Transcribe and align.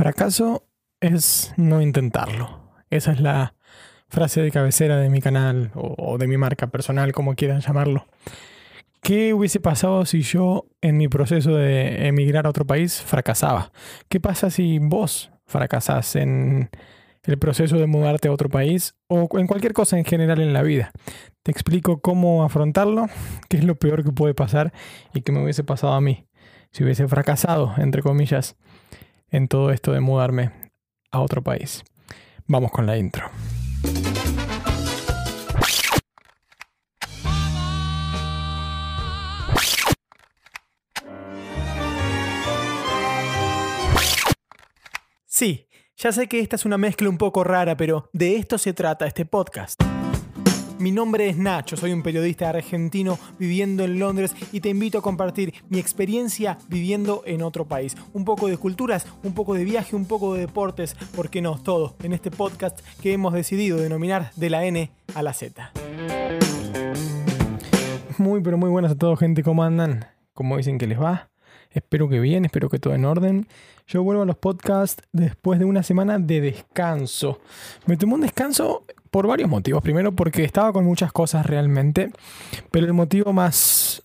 fracaso 0.00 0.66
es 1.00 1.52
no 1.58 1.82
intentarlo. 1.82 2.72
Esa 2.88 3.12
es 3.12 3.20
la 3.20 3.54
frase 4.08 4.40
de 4.40 4.50
cabecera 4.50 4.96
de 4.96 5.10
mi 5.10 5.20
canal 5.20 5.72
o, 5.74 6.16
de 6.16 6.26
mi 6.26 6.38
marca 6.38 6.68
personal, 6.68 7.12
como 7.12 7.34
quieran 7.34 7.60
llamarlo. 7.60 8.06
¿Qué 9.02 9.34
hubiese 9.34 9.60
pasado 9.60 10.06
si 10.06 10.22
yo 10.22 10.64
en 10.80 10.96
mi 10.96 11.08
proceso 11.08 11.54
de 11.54 12.06
emigrar 12.06 12.46
a 12.46 12.48
otro 12.48 12.66
país 12.66 13.02
fracasaba? 13.02 13.72
¿Qué 14.08 14.20
pasa 14.20 14.48
si 14.48 14.78
vos 14.78 15.32
fracasás 15.44 16.16
en 16.16 16.70
el 17.24 17.38
proceso 17.38 17.76
de 17.76 17.86
mudarte 17.86 18.28
a 18.28 18.32
otro 18.32 18.48
país 18.48 18.94
o 19.06 19.28
en 19.38 19.46
cualquier 19.46 19.74
cosa 19.74 19.98
en 19.98 20.06
general 20.06 20.40
en 20.40 20.54
la 20.54 20.62
vida? 20.62 20.92
Te 21.42 21.52
explico 21.52 22.00
cómo 22.00 22.42
afrontarlo, 22.42 23.08
qué 23.50 23.58
es 23.58 23.64
lo 23.64 23.74
peor 23.74 24.02
que 24.02 24.12
puede 24.12 24.32
pasar 24.32 24.72
y 25.12 25.20
qué 25.20 25.30
me 25.30 25.42
hubiese 25.42 25.62
pasado 25.62 25.92
a 25.92 26.00
mí 26.00 26.26
si 26.72 26.84
hubiese 26.84 27.08
fracasado, 27.08 27.74
entre 27.78 28.02
comillas, 28.02 28.56
en 29.30 29.48
todo 29.48 29.70
esto 29.70 29.92
de 29.92 30.00
mudarme 30.00 30.50
a 31.10 31.20
otro 31.20 31.42
país. 31.42 31.84
Vamos 32.46 32.70
con 32.70 32.86
la 32.86 32.96
intro. 32.96 33.30
Sí, 45.26 45.68
ya 45.96 46.12
sé 46.12 46.26
que 46.28 46.40
esta 46.40 46.56
es 46.56 46.64
una 46.64 46.76
mezcla 46.76 47.08
un 47.08 47.16
poco 47.16 47.44
rara, 47.44 47.76
pero 47.76 48.10
de 48.12 48.36
esto 48.36 48.58
se 48.58 48.74
trata 48.74 49.06
este 49.06 49.24
podcast. 49.24 49.80
Mi 50.80 50.92
nombre 50.92 51.28
es 51.28 51.36
Nacho, 51.36 51.76
soy 51.76 51.92
un 51.92 52.02
periodista 52.02 52.48
argentino 52.48 53.18
viviendo 53.38 53.84
en 53.84 53.98
Londres 53.98 54.34
y 54.50 54.60
te 54.60 54.70
invito 54.70 54.96
a 54.96 55.02
compartir 55.02 55.52
mi 55.68 55.78
experiencia 55.78 56.56
viviendo 56.68 57.22
en 57.26 57.42
otro 57.42 57.66
país. 57.66 57.94
Un 58.14 58.24
poco 58.24 58.48
de 58.48 58.56
culturas, 58.56 59.06
un 59.22 59.34
poco 59.34 59.52
de 59.52 59.64
viaje, 59.64 59.94
un 59.94 60.06
poco 60.06 60.32
de 60.32 60.40
deportes, 60.40 60.94
¿por 61.14 61.28
qué 61.28 61.42
no? 61.42 61.60
Todo 61.60 61.96
en 62.02 62.14
este 62.14 62.30
podcast 62.30 62.80
que 63.02 63.12
hemos 63.12 63.34
decidido 63.34 63.76
denominar 63.76 64.32
de 64.36 64.48
la 64.48 64.64
N 64.64 64.90
a 65.14 65.22
la 65.22 65.34
Z. 65.34 65.70
Muy, 68.16 68.40
pero 68.40 68.56
muy 68.56 68.70
buenas 68.70 68.92
a 68.92 68.96
todos, 68.96 69.18
gente, 69.18 69.42
¿cómo 69.42 69.62
andan? 69.62 70.06
¿Cómo 70.32 70.56
dicen 70.56 70.78
que 70.78 70.86
les 70.86 70.98
va? 70.98 71.28
Espero 71.70 72.08
que 72.08 72.20
bien, 72.20 72.46
espero 72.46 72.70
que 72.70 72.78
todo 72.78 72.94
en 72.94 73.04
orden. 73.04 73.46
Yo 73.86 74.02
vuelvo 74.02 74.22
a 74.22 74.26
los 74.26 74.36
podcasts 74.36 75.02
después 75.12 75.58
de 75.58 75.66
una 75.66 75.82
semana 75.82 76.18
de 76.18 76.40
descanso. 76.40 77.38
Me 77.84 77.98
tomé 77.98 78.14
un 78.14 78.22
descanso 78.22 78.86
por 79.10 79.26
varios 79.26 79.48
motivos. 79.48 79.82
Primero 79.82 80.12
porque 80.12 80.44
estaba 80.44 80.72
con 80.72 80.84
muchas 80.84 81.12
cosas 81.12 81.46
realmente, 81.46 82.10
pero 82.70 82.86
el 82.86 82.92
motivo 82.92 83.32
más 83.32 84.02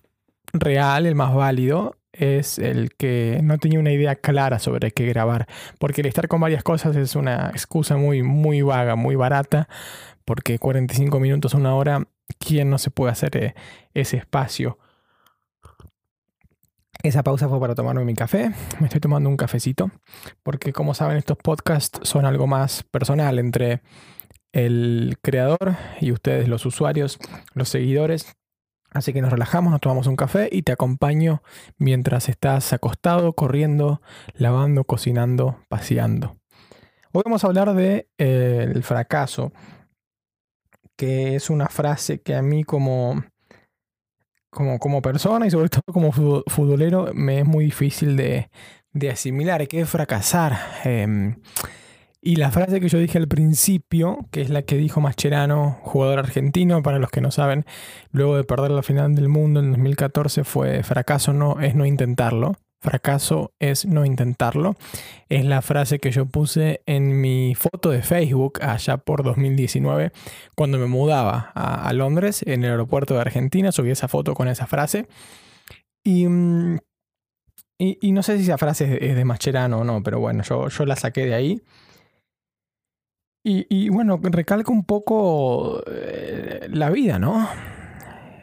real, 0.52 1.06
el 1.06 1.14
más 1.14 1.34
válido, 1.34 1.96
es 2.12 2.58
el 2.58 2.94
que 2.94 3.40
no 3.42 3.58
tenía 3.58 3.78
una 3.78 3.92
idea 3.92 4.16
clara 4.16 4.58
sobre 4.58 4.90
qué 4.90 5.06
grabar. 5.06 5.46
Porque 5.78 6.00
el 6.00 6.06
estar 6.06 6.28
con 6.28 6.40
varias 6.40 6.62
cosas 6.62 6.96
es 6.96 7.14
una 7.14 7.50
excusa 7.50 7.96
muy, 7.96 8.22
muy 8.22 8.62
vaga, 8.62 8.96
muy 8.96 9.16
barata. 9.16 9.68
Porque 10.24 10.58
45 10.58 11.20
minutos, 11.20 11.54
una 11.54 11.74
hora, 11.74 12.08
¿quién 12.38 12.70
no 12.70 12.78
se 12.78 12.90
puede 12.90 13.12
hacer 13.12 13.36
eh, 13.36 13.54
ese 13.94 14.16
espacio? 14.16 14.78
Esa 17.02 17.22
pausa 17.22 17.48
fue 17.48 17.60
para 17.60 17.74
tomarme 17.74 18.04
mi 18.04 18.14
café. 18.14 18.50
Me 18.80 18.86
estoy 18.86 19.00
tomando 19.00 19.28
un 19.28 19.36
cafecito. 19.36 19.90
Porque 20.42 20.72
como 20.72 20.94
saben, 20.94 21.18
estos 21.18 21.36
podcasts 21.36 22.00
son 22.02 22.24
algo 22.24 22.46
más 22.46 22.82
personal 22.82 23.38
entre 23.38 23.82
el 24.56 25.18
creador 25.20 25.76
y 26.00 26.12
ustedes 26.12 26.48
los 26.48 26.64
usuarios, 26.64 27.18
los 27.52 27.68
seguidores. 27.68 28.34
Así 28.90 29.12
que 29.12 29.20
nos 29.20 29.30
relajamos, 29.30 29.70
nos 29.70 29.82
tomamos 29.82 30.06
un 30.06 30.16
café 30.16 30.48
y 30.50 30.62
te 30.62 30.72
acompaño 30.72 31.42
mientras 31.76 32.30
estás 32.30 32.72
acostado, 32.72 33.34
corriendo, 33.34 34.00
lavando, 34.32 34.84
cocinando, 34.84 35.60
paseando. 35.68 36.38
Hoy 37.12 37.22
vamos 37.26 37.44
a 37.44 37.48
hablar 37.48 37.74
de 37.74 38.08
eh, 38.16 38.70
el 38.74 38.82
fracaso, 38.82 39.52
que 40.96 41.34
es 41.34 41.50
una 41.50 41.68
frase 41.68 42.22
que 42.22 42.34
a 42.34 42.40
mí 42.40 42.64
como, 42.64 43.22
como, 44.48 44.78
como 44.78 45.02
persona 45.02 45.46
y 45.46 45.50
sobre 45.50 45.68
todo 45.68 45.82
como 45.92 46.12
futbolero 46.12 47.10
me 47.12 47.40
es 47.40 47.46
muy 47.46 47.66
difícil 47.66 48.16
de, 48.16 48.48
de 48.92 49.10
asimilar, 49.10 49.68
que 49.68 49.84
fracasar. 49.84 50.58
Em, 50.84 51.36
y 52.26 52.34
la 52.34 52.50
frase 52.50 52.80
que 52.80 52.88
yo 52.88 52.98
dije 52.98 53.18
al 53.18 53.28
principio, 53.28 54.26
que 54.32 54.40
es 54.40 54.50
la 54.50 54.62
que 54.62 54.76
dijo 54.76 55.00
Mascherano, 55.00 55.78
jugador 55.82 56.18
argentino, 56.18 56.82
para 56.82 56.98
los 56.98 57.08
que 57.08 57.20
no 57.20 57.30
saben, 57.30 57.64
luego 58.10 58.36
de 58.36 58.42
perder 58.42 58.72
la 58.72 58.82
final 58.82 59.14
del 59.14 59.28
mundo 59.28 59.60
en 59.60 59.70
2014, 59.70 60.42
fue 60.42 60.82
fracaso 60.82 61.32
no 61.32 61.60
es 61.60 61.76
no 61.76 61.86
intentarlo. 61.86 62.56
Fracaso 62.80 63.52
es 63.60 63.86
no 63.86 64.04
intentarlo. 64.04 64.74
Es 65.28 65.44
la 65.44 65.62
frase 65.62 66.00
que 66.00 66.10
yo 66.10 66.26
puse 66.26 66.82
en 66.86 67.20
mi 67.20 67.54
foto 67.54 67.90
de 67.90 68.02
Facebook 68.02 68.58
allá 68.60 68.96
por 68.96 69.22
2019, 69.22 70.10
cuando 70.56 70.78
me 70.78 70.86
mudaba 70.86 71.52
a, 71.54 71.92
Londres, 71.92 72.42
en 72.44 72.64
el 72.64 72.72
aeropuerto 72.72 73.14
de 73.14 73.20
Argentina. 73.20 73.70
Subí 73.70 73.92
esa 73.92 74.08
foto 74.08 74.34
con 74.34 74.48
esa 74.48 74.66
frase. 74.66 75.06
Y, 76.02 76.26
mm, 76.26 76.78
y, 77.78 78.10
no 78.10 78.24
sé 78.24 78.36
si 78.38 78.42
esa 78.42 78.58
frase 78.58 78.98
es 79.08 79.14
de 79.14 79.24
Mascherano 79.24 79.78
o 79.78 79.84
no, 79.84 80.02
pero 80.02 80.18
bueno, 80.18 80.42
yo, 80.42 80.66
yo 80.68 80.86
la 80.86 80.96
saqué 80.96 81.24
de 81.24 81.34
ahí. 81.34 81.62
Y, 83.48 83.90
bueno, 83.90 84.18
recalca 84.20 84.72
un 84.72 84.82
poco 84.82 85.80
eh, 85.86 86.66
la 86.68 86.90
vida, 86.90 87.20
¿no? 87.20 87.48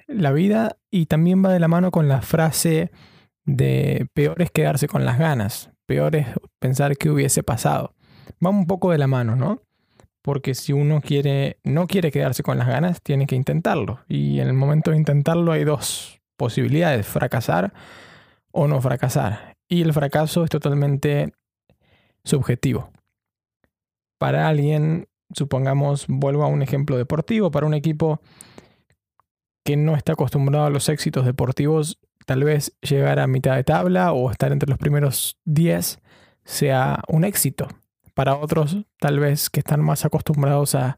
La 0.07 0.31
vida 0.31 0.77
y 0.89 1.07
también 1.07 1.43
va 1.43 1.51
de 1.51 1.59
la 1.59 1.67
mano 1.67 1.91
con 1.91 2.07
la 2.07 2.21
frase 2.21 2.89
de 3.43 4.07
peor 4.13 4.41
es 4.41 4.49
quedarse 4.49 4.87
con 4.87 5.03
las 5.03 5.19
ganas, 5.19 5.71
peor 5.85 6.15
es 6.15 6.27
pensar 6.59 6.95
que 6.95 7.09
hubiese 7.09 7.43
pasado. 7.43 7.95
Va 8.43 8.49
un 8.49 8.65
poco 8.65 8.91
de 8.91 8.97
la 8.97 9.07
mano, 9.07 9.35
¿no? 9.35 9.61
Porque 10.21 10.55
si 10.55 10.71
uno 10.71 11.01
quiere, 11.01 11.57
no 11.65 11.85
quiere 11.85 12.09
quedarse 12.09 12.41
con 12.41 12.57
las 12.57 12.69
ganas, 12.69 13.01
tiene 13.01 13.27
que 13.27 13.35
intentarlo. 13.35 13.99
Y 14.07 14.39
en 14.39 14.47
el 14.47 14.53
momento 14.53 14.91
de 14.91 14.97
intentarlo 14.97 15.51
hay 15.51 15.65
dos 15.65 16.21
posibilidades, 16.37 17.05
fracasar 17.05 17.73
o 18.53 18.69
no 18.69 18.79
fracasar. 18.79 19.57
Y 19.67 19.81
el 19.81 19.91
fracaso 19.91 20.45
es 20.45 20.49
totalmente 20.49 21.33
subjetivo 22.23 22.89
para 24.23 24.47
alguien, 24.47 25.09
supongamos, 25.35 26.05
vuelvo 26.07 26.45
a 26.45 26.47
un 26.47 26.61
ejemplo 26.61 26.95
deportivo, 26.95 27.51
para 27.51 27.67
un 27.67 27.73
equipo 27.73 28.21
que 29.65 29.75
no 29.75 29.97
está 29.97 30.13
acostumbrado 30.13 30.65
a 30.65 30.69
los 30.69 30.87
éxitos 30.87 31.25
deportivos, 31.25 31.99
tal 32.25 32.45
vez 32.45 32.73
llegar 32.79 33.19
a 33.19 33.27
mitad 33.27 33.57
de 33.57 33.65
tabla 33.65 34.13
o 34.13 34.31
estar 34.31 34.53
entre 34.53 34.69
los 34.69 34.77
primeros 34.77 35.37
10 35.43 35.99
sea 36.45 37.01
un 37.09 37.25
éxito. 37.25 37.67
Para 38.13 38.37
otros, 38.37 38.77
tal 38.97 39.19
vez 39.19 39.49
que 39.49 39.59
están 39.59 39.81
más 39.81 40.05
acostumbrados 40.05 40.73
a, 40.73 40.97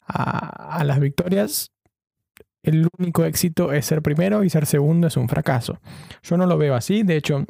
a, 0.00 0.78
a 0.78 0.82
las 0.82 0.98
victorias, 0.98 1.70
el 2.64 2.88
único 2.98 3.26
éxito 3.26 3.72
es 3.72 3.86
ser 3.86 4.02
primero 4.02 4.42
y 4.42 4.50
ser 4.50 4.66
segundo 4.66 5.06
es 5.06 5.16
un 5.16 5.28
fracaso. 5.28 5.78
Yo 6.24 6.36
no 6.36 6.46
lo 6.46 6.58
veo 6.58 6.74
así, 6.74 7.04
de 7.04 7.14
hecho, 7.14 7.44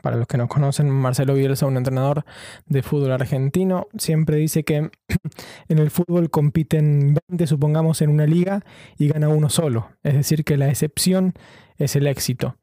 para 0.00 0.16
los 0.16 0.26
que 0.26 0.38
no 0.38 0.48
conocen, 0.48 0.90
Marcelo 0.90 1.34
Bielsa, 1.34 1.66
un 1.66 1.76
entrenador 1.76 2.24
de 2.66 2.82
fútbol 2.82 3.12
argentino, 3.12 3.88
siempre 3.96 4.36
dice 4.36 4.64
que 4.64 4.76
en 5.68 5.78
el 5.78 5.90
fútbol 5.90 6.30
compiten 6.30 7.16
20, 7.28 7.46
supongamos, 7.46 8.02
en 8.02 8.10
una 8.10 8.26
liga 8.26 8.64
y 8.98 9.08
gana 9.08 9.28
uno 9.28 9.50
solo. 9.50 9.90
Es 10.02 10.14
decir, 10.14 10.44
que 10.44 10.56
la 10.56 10.68
excepción 10.68 11.34
es 11.78 11.96
el 11.96 12.06
éxito. 12.06 12.56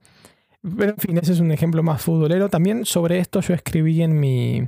Pero 0.61 0.91
en 0.91 0.97
fin, 0.97 1.17
ese 1.17 1.33
es 1.33 1.39
un 1.39 1.51
ejemplo 1.51 1.83
más 1.83 2.01
futbolero. 2.01 2.49
También 2.49 2.85
sobre 2.85 3.19
esto 3.19 3.39
yo 3.41 3.53
escribí 3.53 4.01
en 4.01 4.19
mi, 4.19 4.67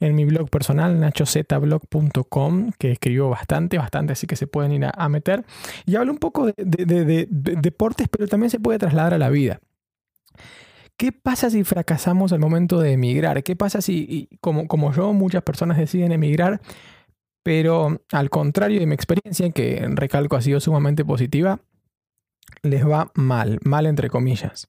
en 0.00 0.14
mi 0.14 0.24
blog 0.24 0.50
personal, 0.50 1.00
nachozblog.com, 1.00 2.72
que 2.78 2.92
escribió 2.92 3.28
bastante, 3.28 3.78
bastante, 3.78 4.12
así 4.12 4.26
que 4.26 4.36
se 4.36 4.46
pueden 4.46 4.72
ir 4.72 4.86
a, 4.92 5.08
meter. 5.08 5.44
Y 5.86 5.96
hablo 5.96 6.12
un 6.12 6.18
poco 6.18 6.46
de 6.46 7.26
deportes, 7.28 8.08
pero 8.08 8.28
también 8.28 8.50
se 8.50 8.60
puede 8.60 8.78
trasladar 8.78 9.14
a 9.14 9.18
la 9.18 9.30
vida. 9.30 9.60
¿Qué 10.96 11.12
pasa 11.12 11.50
si 11.50 11.64
fracasamos 11.64 12.32
al 12.32 12.38
momento 12.38 12.80
de 12.80 12.92
emigrar? 12.92 13.42
¿Qué 13.42 13.56
pasa 13.56 13.80
si, 13.80 14.28
como, 14.40 14.92
yo, 14.92 15.12
muchas 15.12 15.42
personas 15.42 15.78
deciden 15.78 16.12
emigrar, 16.12 16.60
pero 17.42 18.00
al 18.12 18.30
contrario 18.30 18.80
de 18.80 18.86
mi 18.86 18.94
experiencia, 18.94 19.50
que 19.50 19.84
recalco 19.90 20.36
ha 20.36 20.42
sido 20.42 20.60
sumamente 20.60 21.04
positiva, 21.04 21.60
les 22.62 22.86
va 22.86 23.10
mal, 23.14 23.58
mal 23.64 23.86
entre 23.86 24.10
comillas? 24.10 24.68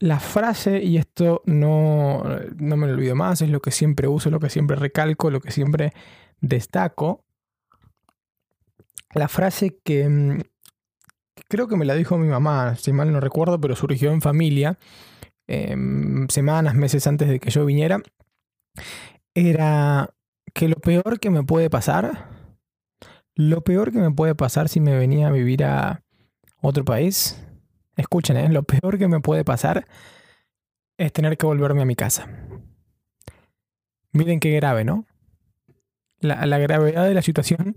La 0.00 0.20
frase, 0.20 0.82
y 0.82 0.96
esto 0.96 1.42
no, 1.44 2.22
no 2.56 2.76
me 2.76 2.86
lo 2.86 2.94
olvido 2.94 3.14
más, 3.14 3.42
es 3.42 3.50
lo 3.50 3.60
que 3.60 3.70
siempre 3.70 4.08
uso, 4.08 4.30
lo 4.30 4.40
que 4.40 4.50
siempre 4.50 4.76
recalco, 4.76 5.30
lo 5.30 5.40
que 5.40 5.50
siempre 5.50 5.92
destaco. 6.40 7.24
La 9.14 9.28
frase 9.28 9.78
que 9.82 10.08
mm, 10.08 10.40
creo 11.48 11.68
que 11.68 11.76
me 11.76 11.84
la 11.84 11.94
dijo 11.94 12.18
mi 12.18 12.28
mamá, 12.28 12.76
si 12.76 12.92
mal 12.92 13.12
no 13.12 13.20
recuerdo, 13.20 13.60
pero 13.60 13.74
surgió 13.74 14.12
en 14.12 14.20
familia, 14.20 14.78
Em, 15.48 16.28
semanas, 16.28 16.74
meses 16.74 17.06
antes 17.06 17.26
de 17.26 17.40
que 17.40 17.50
yo 17.50 17.64
viniera, 17.64 18.02
era 19.34 20.14
que 20.52 20.68
lo 20.68 20.76
peor 20.76 21.18
que 21.20 21.30
me 21.30 21.42
puede 21.42 21.70
pasar, 21.70 22.28
lo 23.34 23.62
peor 23.64 23.90
que 23.90 23.98
me 23.98 24.10
puede 24.10 24.34
pasar 24.34 24.68
si 24.68 24.78
me 24.78 24.96
venía 24.98 25.28
a 25.28 25.32
vivir 25.32 25.64
a 25.64 26.02
otro 26.60 26.84
país, 26.84 27.42
escuchen, 27.96 28.36
¿eh? 28.36 28.50
lo 28.50 28.62
peor 28.62 28.98
que 28.98 29.08
me 29.08 29.20
puede 29.20 29.42
pasar 29.42 29.86
es 30.98 31.12
tener 31.14 31.38
que 31.38 31.46
volverme 31.46 31.80
a 31.80 31.86
mi 31.86 31.96
casa. 31.96 32.28
Miren 34.12 34.40
qué 34.40 34.50
grave, 34.50 34.84
¿no? 34.84 35.06
La, 36.20 36.44
la 36.44 36.58
gravedad 36.58 37.06
de 37.06 37.14
la 37.14 37.22
situación, 37.22 37.74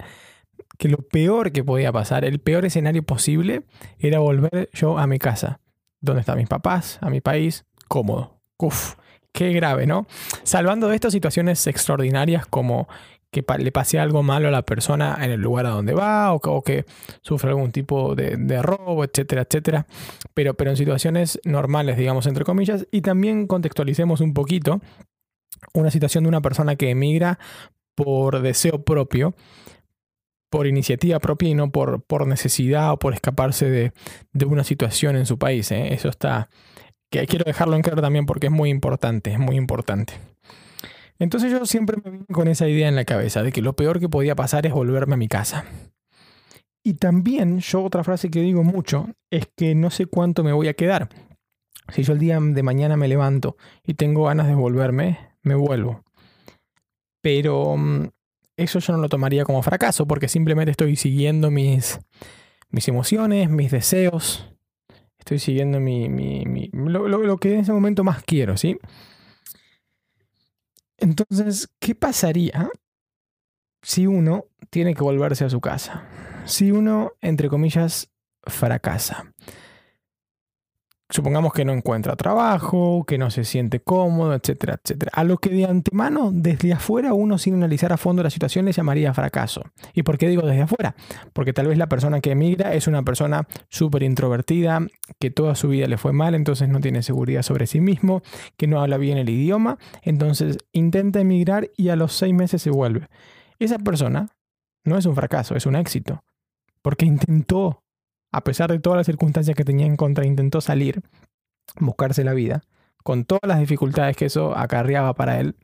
que 0.77 0.89
lo 0.89 0.97
peor 0.97 1.53
que 1.53 1.63
podía 1.63 1.94
pasar, 1.94 2.25
el 2.25 2.39
peor 2.39 2.65
escenario 2.65 3.03
posible, 3.03 3.63
era 3.97 4.19
volver 4.19 4.69
yo 4.73 4.97
a 4.97 5.07
mi 5.07 5.19
casa, 5.19 5.62
donde 6.01 6.21
están 6.21 6.38
mis 6.38 6.48
papás, 6.48 6.98
a 7.01 7.09
mi 7.09 7.21
país, 7.21 7.65
cómodo. 7.88 8.42
Uf, 8.57 8.95
qué 9.31 9.53
grave, 9.53 9.88
¿no? 9.88 10.07
Salvando 10.44 10.88
de 10.88 10.95
estas 10.95 11.13
situaciones 11.13 11.65
extraordinarias 11.68 12.45
como 12.45 12.88
que 13.31 13.45
le 13.59 13.71
pase 13.71 13.98
algo 13.98 14.24
malo 14.24 14.50
a 14.50 14.51
la 14.51 14.63
persona 14.63 15.18
en 15.21 15.31
el 15.31 15.39
lugar 15.39 15.65
a 15.65 15.69
donde 15.69 15.94
va 15.94 16.33
o 16.33 16.62
que, 16.62 16.86
sufra 17.21 17.51
algún 17.51 17.71
tipo 17.71 18.13
de, 18.13 18.62
robo, 18.62 19.06
etcétera, 19.06 19.44
etcétera. 19.44 19.88
Pero, 20.33 20.53
pero 20.53 20.71
en 20.71 20.77
situaciones 20.77 21.39
normales, 21.45 21.98
digamos, 21.98 22.27
entre 22.27 22.44
comillas, 22.44 22.86
y 22.92 23.01
también 23.01 23.47
contextualicemos 23.47 24.19
un 24.19 24.33
poquito 24.33 24.81
una 25.74 25.92
situación 25.92 26.25
de 26.25 26.30
una 26.30 26.42
persona 26.42 26.75
que 26.75 26.89
emigra 26.89 27.39
por 27.95 28.42
deseo 28.42 28.83
propio, 28.83 29.33
por 30.51 30.68
iniciativa 30.68 31.19
propia 31.19 31.50
y 31.50 31.56
no 31.56 31.71
por, 31.71 32.03
por 32.03 32.27
necesidad 32.27 32.92
o 32.92 33.00
por 33.00 33.13
escaparse 33.13 33.69
de, 33.69 33.94
de 34.33 34.45
una 34.45 34.65
situación 34.65 35.15
en 35.15 35.25
su 35.25 35.39
país. 35.39 35.71
¿eh? 35.71 35.94
Eso 35.94 36.09
está, 36.09 36.50
que 37.09 37.25
quiero 37.25 37.45
dejarlo 37.45 37.77
en 37.77 37.81
claro 37.81 38.01
también 38.01 38.25
porque 38.25 38.48
es 38.48 38.51
muy 38.51 38.69
importante, 38.69 39.31
es 39.31 39.39
muy 39.39 39.56
importante. 39.56 40.13
Entonces 41.19 41.51
yo 41.51 41.65
siempre 41.65 41.98
me 42.03 42.12
vine 42.12 42.25
con 42.25 42.50
esa 42.50 42.68
idea 42.68 42.89
en 42.89 42.95
la 42.98 43.06
cabeza 43.06 43.44
de 43.44 43.53
que 43.53 43.62
lo 43.62 43.77
peor 43.77 44.01
que 44.01 44.09
podía 44.09 44.36
pasar 44.36 44.65
es 44.65 44.74
volverme 44.74 45.13
a 45.13 45.18
mi 45.18 45.30
casa. 45.30 45.63
Y 46.83 46.95
también 46.95 47.59
yo 47.59 47.83
otra 47.83 48.04
frase 48.04 48.30
que 48.30 48.42
digo 48.42 48.63
mucho 48.63 49.07
es 49.30 49.47
que 49.56 49.74
no 49.74 49.89
sé 49.89 50.06
cuánto 50.06 50.44
me 50.44 50.51
voy 50.51 50.68
a 50.68 50.74
quedar. 50.74 51.07
Si 51.94 52.04
yo 52.04 52.12
el 52.12 52.19
día 52.19 52.39
de 52.42 52.63
mañana 52.63 52.97
me 52.97 53.07
levanto 53.07 53.56
y 53.86 53.94
tengo 53.94 54.25
ganas 54.25 54.47
de 54.47 54.56
volverme, 54.56 55.18
me 55.44 55.56
vuelvo. 55.56 56.04
Pero 57.21 57.77
mm, 57.77 58.09
eso 58.63 58.80
yo 58.80 58.94
no 58.94 59.00
lo 59.00 59.10
tomaría 59.10 59.44
como 59.44 59.62
fracaso 59.63 60.06
porque 60.08 60.28
simplemente 60.28 60.72
estoy 60.72 60.96
siguiendo 60.96 61.52
mis, 61.52 62.00
mis 62.69 62.88
emociones, 62.88 63.50
mis 63.50 63.72
deseos. 63.72 64.48
Estoy 65.19 65.40
siguiendo 65.40 65.80
mi, 65.80 66.69
lo, 66.74 67.08
lo 67.08 67.38
que 67.38 67.54
en 67.54 67.60
ese 67.60 67.74
momento 67.74 68.04
más 68.04 68.24
quiero, 68.24 68.58
¿sí? 68.58 68.78
Entonces, 70.98 71.69
¿qué 71.80 71.96
pasaría 71.96 72.69
si 73.81 74.08
uno 74.08 74.46
tiene 74.69 74.94
que 74.94 75.04
volverse 75.04 75.46
a 75.46 75.50
su 75.50 75.62
casa? 75.62 76.07
Si 76.46 76.72
uno, 76.72 77.14
entre 77.22 77.50
comillas, 77.50 78.10
fracasa. 78.44 79.34
Supongamos 81.12 81.52
que 81.52 81.66
no 81.66 81.74
encuentra 81.74 82.16
trabajo, 82.16 83.04
que 83.06 83.18
no 83.18 83.30
se 83.31 83.44
siente 83.44 83.81
cómodo, 83.81 84.34
etcétera, 84.34 84.80
etcétera. 84.81 85.12
A 85.13 85.25
lo 85.25 85.38
que 85.40 85.50
de 85.50 85.66
antemano, 85.66 86.31
desde 86.34 86.72
afuera, 86.72 87.13
uno 87.13 87.38
sin 87.38 87.56
analizar 87.56 87.92
a 87.92 87.98
fondo 87.98 88.24
la 88.24 88.30
situación 88.30 88.63
le 88.63 88.72
llamaría 88.72 89.13
fracaso. 89.13 89.62
¿Y 89.94 90.04
por 90.04 90.18
qué 90.18 90.30
digo 90.30 90.44
desde 90.44 90.62
afuera? 90.62 90.96
Porque 91.34 91.52
tal 91.52 91.68
vez 91.68 91.78
la 91.78 91.90
persona 91.90 92.22
que 92.22 92.31
emigra 92.31 92.74
es 92.74 92.88
una 92.88 93.04
persona 93.04 93.46
súper 93.68 94.04
introvertida, 94.04 94.80
que 95.19 95.31
toda 95.31 95.56
su 95.56 95.68
vida 95.68 95.86
le 95.88 95.98
fue 95.98 96.13
mal, 96.13 96.34
entonces 96.34 96.69
no 96.69 96.80
tiene 96.80 97.04
seguridad 97.04 97.42
sobre 97.42 97.68
sí 97.68 97.81
mismo, 97.81 98.22
que 98.56 98.68
no 98.68 98.81
habla 98.81 98.98
bien 98.98 99.18
el 99.18 99.28
idioma, 99.28 99.78
entonces 100.04 100.60
intenta 100.72 101.19
emigrar 101.19 101.69
y 101.75 101.90
a 101.90 101.98
los 101.98 102.14
seis 102.14 102.34
meses 102.34 102.62
se 102.62 102.69
vuelve. 102.69 103.10
Esa 103.60 103.80
persona 103.80 104.30
no 104.86 104.98
es 104.98 105.06
un 105.06 105.16
fracaso, 105.16 105.57
es 105.57 105.66
un 105.66 105.75
éxito. 105.75 106.24
Porque 106.81 107.06
intentó 107.06 107.84
a 108.31 108.44
pesar 108.44 108.72
de 108.72 108.80
todas 108.80 108.98
las 108.98 109.06
circunstancias 109.06 109.56
que 109.56 109.66
tenía 109.66 109.86
en 109.86 109.98
contra, 109.98 110.25
intentó 110.25 110.62
salir, 110.62 111.01
buscarse 111.80 112.24
la 112.24 112.33
vida, 112.33 112.63
con 113.04 113.25
todas 113.25 113.48
las 113.48 113.60
dificultades 113.60 114.16
que 114.16 114.25
eso 114.25 114.57
acarreaba 114.57 115.13
para 115.13 115.39
él, 115.39 115.56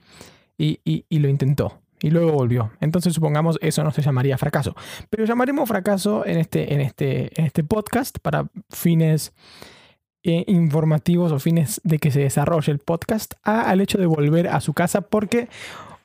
y, 0.57 1.05
lo 1.09 1.29
intentó. 1.29 1.81
Y 2.01 2.11
luego 2.11 2.31
volvió. 2.31 2.71
Entonces 2.79 3.13
supongamos 3.13 3.57
eso 3.61 3.83
no 3.83 3.91
se 3.91 4.01
llamaría 4.01 4.37
fracaso. 4.37 4.75
Pero 5.09 5.25
llamaremos 5.25 5.67
fracaso 5.67 6.25
en 6.25 6.37
este, 6.37 6.73
en 6.73 6.81
este, 6.81 7.39
en 7.39 7.45
este 7.45 7.63
podcast 7.63 8.19
para 8.19 8.47
fines 8.69 9.33
eh, 10.23 10.43
informativos 10.47 11.31
o 11.31 11.39
fines 11.39 11.81
de 11.83 11.97
que 11.97 12.11
se 12.11 12.19
desarrolle 12.19 12.71
el 12.71 12.79
podcast 12.79 13.33
al 13.43 13.81
hecho 13.81 13.97
de 13.97 14.05
volver 14.05 14.47
a 14.47 14.61
su 14.61 14.73
casa 14.73 15.01
porque 15.01 15.47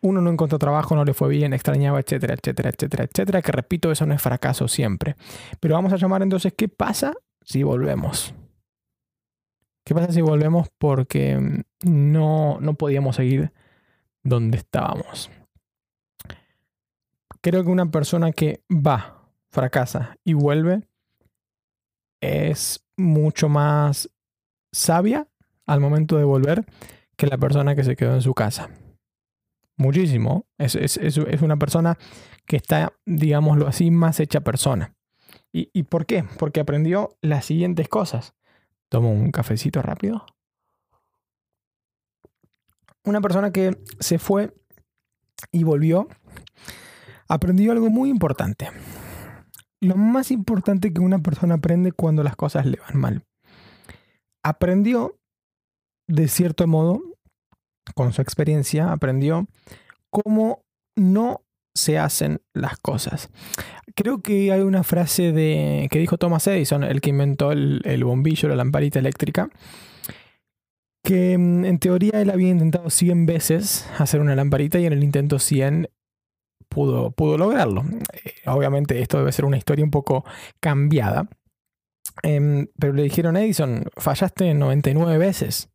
uno 0.02 0.20
no 0.20 0.30
encontró 0.30 0.58
trabajo, 0.58 0.94
no 0.96 1.04
le 1.04 1.14
fue 1.14 1.28
bien, 1.28 1.52
extrañaba, 1.52 2.00
etcétera, 2.00 2.34
etcétera, 2.34 2.70
etcétera, 2.70 3.04
etcétera, 3.04 3.42
que 3.42 3.52
repito, 3.52 3.90
eso 3.90 4.04
no 4.04 4.14
es 4.14 4.20
fracaso 4.20 4.68
siempre. 4.68 5.16
Pero 5.60 5.74
vamos 5.74 5.92
a 5.92 5.96
llamar 5.96 6.22
entonces, 6.22 6.52
¿qué 6.56 6.68
pasa 6.68 7.14
si 7.40 7.62
volvemos? 7.62 8.34
¿Qué 9.84 9.94
pasa 9.94 10.12
si 10.12 10.20
volvemos 10.20 10.68
porque 10.78 11.38
mm, 11.38 12.12
no, 12.12 12.58
no 12.60 12.74
podíamos 12.74 13.16
seguir 13.16 13.52
donde 14.24 14.58
estábamos? 14.58 15.30
Creo 17.40 17.64
que 17.64 17.70
una 17.70 17.90
persona 17.90 18.32
que 18.32 18.62
va, 18.70 19.22
fracasa 19.50 20.16
y 20.24 20.34
vuelve 20.34 20.82
es 22.20 22.84
mucho 22.96 23.48
más 23.48 24.10
sabia 24.72 25.28
al 25.66 25.80
momento 25.80 26.16
de 26.16 26.24
volver 26.24 26.64
que 27.16 27.26
la 27.26 27.38
persona 27.38 27.74
que 27.74 27.84
se 27.84 27.96
quedó 27.96 28.14
en 28.14 28.22
su 28.22 28.34
casa 28.34 28.70
muchísimo. 29.76 30.46
Es, 30.58 30.96
una 31.42 31.56
persona 31.56 31.98
que 32.46 32.56
está, 32.56 32.92
digámoslo 33.04 33.66
así, 33.66 33.90
más 33.90 34.20
hecha 34.20 34.40
persona. 34.40 34.94
¿Y, 35.52 35.70
¿Y 35.72 35.84
por 35.84 36.06
qué? 36.06 36.24
Porque 36.38 36.60
aprendió 36.60 37.16
las 37.20 37.44
siguientes 37.44 37.88
cosas. 37.88 38.34
Tomo 38.88 39.10
un 39.10 39.30
cafecito 39.30 39.82
rápido. 39.82 40.24
Una 43.04 43.20
persona 43.20 43.50
que 43.50 43.76
se 43.98 44.18
fue 44.18 44.54
y 45.50 45.64
volvió, 45.64 46.08
aprendió 47.28 47.72
algo 47.72 47.90
muy 47.90 48.10
importante. 48.10 48.68
Lo 49.80 49.96
más 49.96 50.30
importante 50.30 50.92
que 50.92 51.00
una 51.00 51.18
persona 51.18 51.54
aprende 51.54 51.90
cuando 51.90 52.22
las 52.22 52.36
cosas 52.36 52.66
le 52.66 52.78
van 52.78 53.00
mal. 53.00 53.26
Aprendió, 54.44 55.18
de 56.06 56.28
cierto 56.28 56.66
modo, 56.66 57.02
con 57.94 58.12
su 58.12 58.22
experiencia, 58.22 58.92
aprendió 58.92 59.46
cómo 60.10 60.64
no 60.96 61.42
se 61.74 61.98
hacen 61.98 62.40
las 62.52 62.76
cosas. 62.78 63.30
Creo 63.94 64.22
que 64.22 64.52
hay 64.52 64.60
una 64.60 64.82
frase 64.82 65.32
de, 65.32 65.88
que 65.90 65.98
dijo 65.98 66.18
Thomas 66.18 66.46
Edison, 66.46 66.84
el 66.84 67.00
que 67.00 67.10
inventó 67.10 67.52
el, 67.52 68.04
bombillo, 68.04 68.48
la 68.48 68.56
lamparita 68.56 68.98
eléctrica, 68.98 69.50
que 71.02 71.36
mm, 71.36 71.64
en 71.64 71.78
teoría 71.78 72.20
él 72.20 72.30
había 72.30 72.50
intentado 72.50 72.90
100 72.90 73.26
veces 73.26 73.88
hacer 73.98 74.20
una 74.20 74.36
lamparita 74.36 74.78
y 74.78 74.86
en 74.86 74.92
el 74.92 75.02
intento 75.02 75.38
100 75.38 75.88
pudo, 76.68 77.10
pudo 77.10 77.38
lograrlo. 77.38 77.84
Eh, 78.12 78.34
obviamente 78.46 79.00
esto 79.00 79.18
debe 79.18 79.32
ser 79.32 79.44
una 79.44 79.56
historia 79.56 79.84
un 79.84 79.90
poco 79.90 80.24
cambiada, 80.60 81.28
em, 82.22 82.68
pero 82.78 82.92
le 82.92 83.02
dijeron 83.02 83.36
Edison, 83.36 83.84
fallaste 83.96 84.52
99 84.54 85.18
veces. 85.18 85.70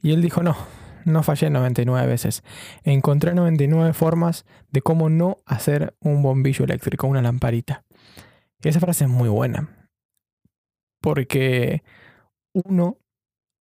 Y 0.00 0.12
él 0.12 0.20
dijo, 0.20 0.42
no, 0.42 0.56
no 1.04 1.22
fallé 1.22 1.50
99 1.50 2.06
veces. 2.06 2.42
Encontré 2.84 3.34
99 3.34 3.92
formas 3.92 4.44
de 4.70 4.82
cómo 4.82 5.08
no 5.08 5.38
hacer 5.46 5.94
un 6.00 6.22
bombillo 6.22 6.64
eléctrico, 6.64 7.06
una 7.06 7.22
lamparita. 7.22 7.84
Esa 8.62 8.80
frase 8.80 9.04
es 9.04 9.10
muy 9.10 9.28
buena. 9.28 9.88
Porque 11.00 11.82
uno, 12.52 12.98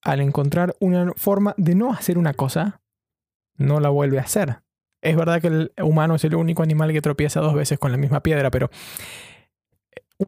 al 0.03 0.21
encontrar 0.21 0.75
una 0.79 1.13
forma 1.15 1.55
de 1.57 1.75
no 1.75 1.91
hacer 1.91 2.17
una 2.17 2.33
cosa, 2.33 2.81
no 3.57 3.79
la 3.79 3.89
vuelve 3.89 4.19
a 4.19 4.23
hacer. 4.23 4.61
Es 5.01 5.15
verdad 5.15 5.41
que 5.41 5.47
el 5.47 5.71
humano 5.81 6.15
es 6.15 6.23
el 6.23 6.35
único 6.35 6.61
animal 6.61 6.93
que 6.93 7.01
tropieza 7.01 7.39
dos 7.39 7.55
veces 7.55 7.79
con 7.79 7.91
la 7.91 7.97
misma 7.97 8.21
piedra, 8.21 8.51
pero 8.51 8.69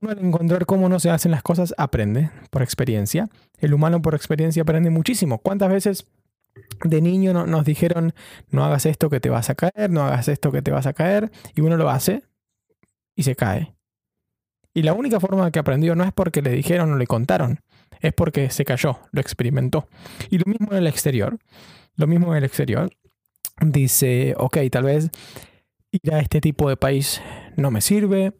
uno 0.02 0.12
al 0.12 0.20
encontrar 0.20 0.66
cómo 0.66 0.90
no 0.90 1.00
se 1.00 1.12
hacen 1.12 1.32
las 1.32 1.44
cosas 1.44 1.76
aprende 1.78 2.32
por 2.50 2.64
experiencia. 2.64 3.30
El 3.60 3.74
humano 3.76 4.02
por 4.02 4.16
experiencia 4.16 4.64
aprende 4.64 4.90
muchísimo. 4.90 5.38
¿Cuántas 5.38 5.70
veces 5.70 6.08
de 6.84 7.02
niño 7.02 7.34
nos 7.34 7.66
dijeron, 7.66 8.14
no 8.50 8.64
hagas 8.64 8.86
esto 8.86 9.10
que 9.10 9.20
te 9.20 9.30
vas 9.30 9.50
a 9.50 9.56
caer, 9.56 9.90
no 9.90 10.04
hagas 10.04 10.28
esto 10.28 10.52
que 10.52 10.62
te 10.62 10.72
vas 10.72 10.86
a 10.86 10.94
caer, 10.94 11.32
y 11.56 11.62
uno 11.62 11.78
lo 11.78 11.90
hace 11.90 12.24
y 13.16 13.24
se 13.24 13.36
cae. 13.36 13.76
Y 14.74 14.84
la 14.84 14.94
única 14.94 15.20
forma 15.20 15.52
que 15.52 15.60
aprendió 15.60 15.96
no 15.96 16.04
es 16.04 16.12
porque 16.12 16.42
le 16.42 16.52
dijeron 16.52 16.92
o 16.92 16.98
le 16.98 17.08
contaron, 17.08 17.60
es 18.02 18.14
porque 18.14 18.50
se 18.50 18.66
cayó, 18.66 19.00
lo 19.12 19.22
experimentó. 19.22 19.88
Y 20.30 20.40
lo 20.40 20.46
mismo 20.46 20.72
en 20.72 20.80
el 20.80 20.88
exterior, 20.88 21.38
lo 21.96 22.08
mismo 22.08 22.32
en 22.32 22.40
el 22.40 22.44
exterior. 22.44 22.90
Dice, 23.62 24.34
ok, 24.38 24.58
tal 24.72 24.86
vez 24.86 25.10
ir 25.92 26.14
a 26.14 26.20
este 26.20 26.42
tipo 26.42 26.68
de 26.70 26.76
país 26.76 27.22
no 27.56 27.70
me 27.70 27.82
sirve, 27.82 28.34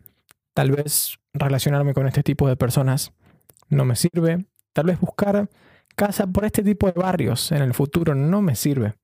tal 0.56 0.72
vez 0.72 1.20
relacionarme 1.34 1.94
con 1.94 2.08
este 2.08 2.24
tipo 2.24 2.48
de 2.48 2.56
personas 2.56 3.14
no 3.70 3.86
me 3.86 3.96
sirve, 3.96 4.46
tal 4.74 4.88
vez 4.88 5.00
buscar 5.00 5.50
casa 5.96 6.28
por 6.28 6.46
este 6.46 6.64
tipo 6.64 6.88
de 6.88 6.94
barrios 6.94 7.52
en 7.52 7.62
el 7.62 7.74
futuro 7.74 8.16
no 8.16 8.42
me 8.42 8.56
sirve. 8.56 8.96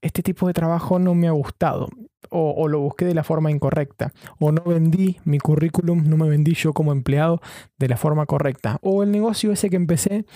Este 0.00 0.22
tipo 0.22 0.46
de 0.46 0.54
trabajo 0.54 0.98
no 0.98 1.14
me 1.14 1.28
ha 1.28 1.32
gustado. 1.32 1.88
O, 2.32 2.68
lo 2.68 2.80
busqué 2.80 3.06
de 3.06 3.14
la 3.14 3.24
forma 3.24 3.50
incorrecta. 3.50 4.12
O 4.38 4.52
no 4.52 4.62
vendí 4.62 5.18
mi 5.24 5.38
currículum, 5.38 6.08
no 6.08 6.16
me 6.16 6.28
vendí 6.28 6.54
yo 6.54 6.72
como 6.72 6.92
empleado 6.92 7.40
de 7.78 7.88
la 7.88 7.96
forma 7.96 8.26
correcta. 8.26 8.78
O 8.82 9.02
el 9.02 9.10
negocio 9.10 9.52
ese 9.52 9.68
que 9.68 9.76
empecé 9.76 10.26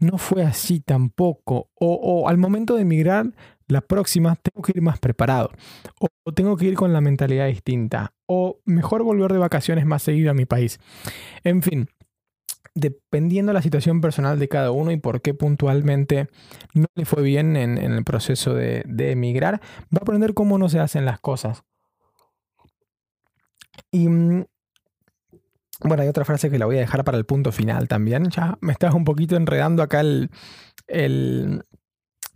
no 0.00 0.18
fue 0.18 0.44
así 0.44 0.80
tampoco. 0.80 1.70
O, 1.74 2.28
al 2.28 2.38
momento 2.38 2.74
de 2.74 2.82
emigrar 2.82 3.32
la 3.68 3.80
próxima 3.80 4.36
tengo 4.36 4.62
que 4.62 4.72
ir 4.76 4.82
más 4.82 4.98
preparado, 5.00 5.50
o 5.98 6.32
tengo 6.32 6.56
que 6.56 6.66
ir 6.66 6.74
con 6.74 6.92
la 6.92 7.00
mentalidad 7.00 7.48
distinta, 7.48 8.14
o 8.26 8.60
mejor 8.64 9.02
volver 9.02 9.32
de 9.32 9.38
vacaciones 9.38 9.84
más 9.86 10.04
seguido 10.04 10.30
a 10.30 10.34
mi 10.34 10.46
país. 10.46 10.78
En 11.42 11.62
fin, 11.62 11.88
dependiendo 12.76 13.50
de 13.50 13.54
la 13.54 13.62
situación 13.62 14.00
personal 14.00 14.38
de 14.38 14.48
cada 14.48 14.70
uno 14.70 14.92
y 14.92 14.98
por 14.98 15.22
qué 15.22 15.34
puntualmente 15.34 16.28
no 16.74 16.86
le 16.94 17.04
fue 17.04 17.22
bien 17.22 17.56
en, 17.56 17.78
el 17.78 18.04
proceso 18.04 18.54
de, 18.54 18.84
emigrar, 19.10 19.60
va 19.84 19.98
a 20.00 20.02
aprender 20.02 20.34
cómo 20.34 20.58
no 20.58 20.68
se 20.68 20.78
hacen 20.78 21.04
las 21.04 21.18
cosas. 21.18 21.64
Y 23.90 24.08
mm, 24.08 24.44
bueno, 25.80 26.02
hay 26.02 26.08
otra 26.08 26.24
frase 26.24 26.50
que 26.50 26.58
la 26.58 26.66
voy 26.66 26.76
a 26.76 26.80
dejar 26.80 27.02
para 27.02 27.18
el 27.18 27.24
punto 27.24 27.50
final 27.50 27.88
también. 27.88 28.30
Ya 28.30 28.58
me 28.60 28.72
estás 28.72 28.94
un 28.94 29.04
poquito 29.04 29.36
enredando 29.36 29.82
acá 29.82 30.00
el, 30.00 30.30
el 30.86 31.62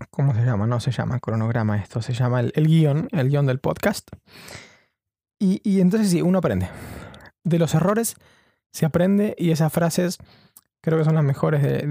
¿Cómo 0.09 0.35
se 0.35 0.45
llama? 0.45 0.67
No 0.67 0.81
se 0.81 0.91
llama 0.91 1.21
cronograma 1.21 1.77
esto, 1.77 2.01
se 2.01 2.15
llama 2.15 2.41
el, 2.41 2.67
guion, 2.67 3.09
el 3.13 3.29
guion 3.29 3.47
del 3.47 3.61
podcast. 3.61 4.09
Y, 5.39 5.81
entonces 5.81 6.11
sí, 6.11 6.23
uno 6.23 6.39
aprende. 6.39 6.69
De 7.45 7.59
los 7.59 7.75
errores 7.75 8.17
se 8.73 8.87
aprende 8.87 9.35
y 9.39 9.51
esas 9.51 9.73
frases 9.73 10.19
creo 10.81 10.99
que 10.99 11.05
son 11.05 11.15
las 11.15 11.25
mejores 11.25 11.85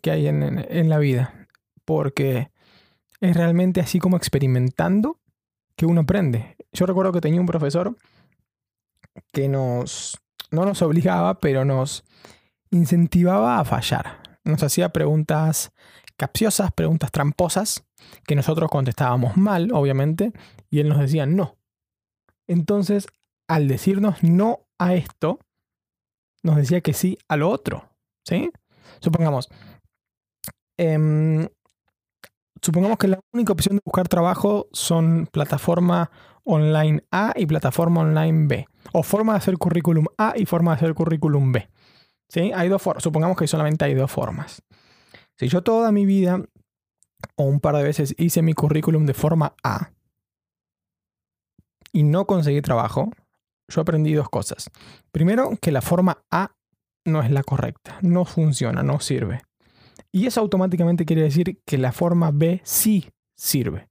que 0.00 0.10
hay 0.10 0.26
en, 0.26 0.64
en 0.68 0.88
la 0.88 0.98
vida. 0.98 1.48
Porque 1.84 2.50
es 3.20 3.36
realmente 3.36 3.80
así 3.80 3.98
como 3.98 4.16
experimentando 4.16 5.20
que 5.76 5.86
uno 5.86 6.02
aprende. 6.02 6.56
Yo 6.72 6.86
recuerdo 6.86 7.12
que 7.12 7.20
tenía 7.20 7.40
un 7.40 7.46
profesor 7.46 7.96
que 9.32 9.48
nos, 9.48 10.18
no 10.50 10.64
nos 10.64 10.82
obligaba, 10.82 11.40
pero 11.40 11.64
nos 11.64 12.04
incentivaba 12.70 13.58
a 13.58 13.64
fallar. 13.64 14.22
Nos 14.44 14.62
hacía 14.62 14.90
preguntas 14.90 15.72
capciosas, 16.16 16.72
preguntas 16.72 17.10
tramposas, 17.10 17.84
que 18.26 18.36
nosotros 18.36 18.70
contestábamos 18.70 19.36
mal, 19.36 19.70
obviamente, 19.72 20.32
y 20.70 20.80
él 20.80 20.88
nos 20.88 20.98
decía 20.98 21.26
no. 21.26 21.56
Entonces, 22.46 23.06
al 23.48 23.68
decirnos 23.68 24.22
no 24.22 24.60
a 24.78 24.94
esto, 24.94 25.38
nos 26.44 26.56
decía 26.56 26.80
que 26.80 26.92
sí 26.92 27.18
a 27.26 27.36
lo 27.36 27.50
otro. 27.50 27.90
¿Sí? 28.24 28.50
Supongamos, 29.00 29.48
em, 30.78 31.48
supongamos 32.62 32.98
que 32.98 33.08
la 33.08 33.20
única 33.32 33.52
opción 33.52 33.76
de 33.76 33.82
buscar 33.84 34.08
trabajo 34.08 34.68
son 34.72 35.26
plataforma 35.32 36.10
online 36.44 37.02
A 37.10 37.32
y 37.34 37.46
plataforma 37.46 38.02
online 38.02 38.46
B. 38.46 38.66
O 38.92 39.02
forma 39.02 39.32
de 39.32 39.38
hacer 39.38 39.58
currículum 39.58 40.06
A 40.16 40.34
y 40.36 40.46
forma 40.46 40.72
de 40.72 40.76
hacer 40.76 40.94
currículum 40.94 41.50
B. 41.50 41.68
¿Sí? 42.28 42.52
Hay 42.54 42.68
dos 42.68 42.80
formas. 42.80 43.02
Supongamos 43.02 43.36
que 43.36 43.46
solamente 43.46 43.84
hay 43.84 43.94
dos 43.94 44.10
formas. 44.10 44.62
Si 45.38 45.48
yo 45.48 45.62
toda 45.62 45.90
mi 45.92 46.06
vida 46.06 46.42
o 47.36 47.44
un 47.44 47.60
par 47.60 47.76
de 47.76 47.82
veces 47.82 48.14
hice 48.18 48.42
mi 48.42 48.52
currículum 48.54 49.06
de 49.06 49.14
forma 49.14 49.54
A 49.62 49.92
y 51.92 52.02
no 52.02 52.26
conseguí 52.26 52.60
trabajo, 52.60 53.10
yo 53.68 53.80
aprendí 53.80 54.14
dos 54.14 54.28
cosas. 54.28 54.70
Primero, 55.10 55.52
que 55.60 55.72
la 55.72 55.80
forma 55.80 56.24
A 56.30 56.52
no 57.04 57.22
es 57.22 57.30
la 57.30 57.42
correcta, 57.42 57.98
no 58.02 58.24
funciona, 58.24 58.82
no 58.82 59.00
sirve. 59.00 59.42
Y 60.12 60.26
eso 60.26 60.40
automáticamente 60.40 61.04
quiere 61.04 61.22
decir 61.22 61.60
que 61.66 61.78
la 61.78 61.92
forma 61.92 62.30
B 62.32 62.60
sí 62.64 63.10
sirve. 63.36 63.88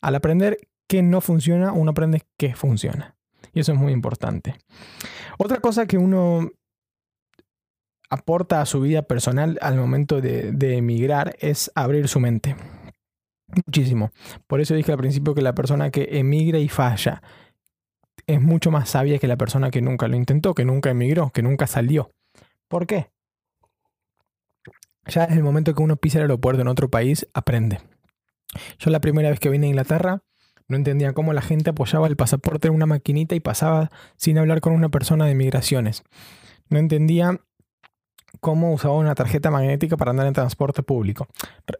Al 0.00 0.14
aprender 0.14 0.58
que 0.88 1.02
no 1.02 1.20
funciona, 1.20 1.72
uno 1.72 1.90
aprende 1.90 2.22
que 2.36 2.54
funciona. 2.54 3.16
Y 3.52 3.60
eso 3.60 3.72
es 3.72 3.78
muy 3.78 3.92
importante. 3.92 4.56
Otra 5.38 5.60
cosa 5.60 5.86
que 5.86 5.98
uno 5.98 6.50
aporta 8.10 8.60
a 8.60 8.66
su 8.66 8.80
vida 8.80 9.02
personal 9.02 9.58
al 9.60 9.76
momento 9.76 10.20
de, 10.20 10.76
emigrar 10.76 11.36
es 11.40 11.70
abrir 11.74 12.08
su 12.08 12.20
mente. 12.20 12.56
Muchísimo. 13.66 14.10
Por 14.46 14.60
eso 14.60 14.74
dije 14.74 14.92
al 14.92 14.98
principio 14.98 15.34
que 15.34 15.42
la 15.42 15.54
persona 15.54 15.90
que 15.90 16.08
emigra 16.12 16.58
y 16.58 16.68
falla 16.68 17.22
es 18.28 18.42
mucho 18.42 18.70
más 18.70 18.90
sabia 18.90 19.18
que 19.18 19.26
la 19.26 19.36
persona 19.36 19.70
que 19.70 19.80
nunca 19.80 20.06
lo 20.06 20.14
intentó, 20.14 20.54
que 20.54 20.64
nunca 20.64 20.90
emigró, 20.90 21.30
que 21.30 21.42
nunca 21.42 21.66
salió. 21.66 22.12
¿Por 22.68 22.86
qué? 22.86 23.10
Ya 25.06 25.22
desde 25.26 25.38
el 25.38 25.42
momento 25.42 25.74
que 25.74 25.82
uno 25.82 25.96
pisa 25.96 26.18
el 26.18 26.22
aeropuerto 26.24 26.60
en 26.60 26.68
otro 26.68 26.90
país, 26.90 27.26
aprende. 27.32 27.80
Yo 28.78 28.90
la 28.90 29.00
primera 29.00 29.30
vez 29.30 29.40
que 29.40 29.48
vine 29.48 29.66
a 29.66 29.70
Inglaterra 29.70 30.22
no 30.68 30.76
entendía 30.76 31.14
cómo 31.14 31.32
la 31.32 31.40
gente 31.40 31.70
apoyaba 31.70 32.06
el 32.06 32.16
pasaporte 32.16 32.68
en 32.68 32.74
una 32.74 32.84
maquinita 32.84 33.34
y 33.34 33.40
pasaba 33.40 33.90
sin 34.16 34.36
hablar 34.36 34.60
con 34.60 34.74
una 34.74 34.90
persona 34.90 35.24
de 35.24 35.34
migraciones. 35.34 36.04
No 36.68 36.78
entendía 36.78 37.40
cómo 38.40 38.72
usaba 38.72 38.94
una 38.94 39.14
tarjeta 39.14 39.50
magnética 39.50 39.96
para 39.96 40.10
andar 40.10 40.26
en 40.26 40.34
transporte 40.34 40.82
público. 40.82 41.26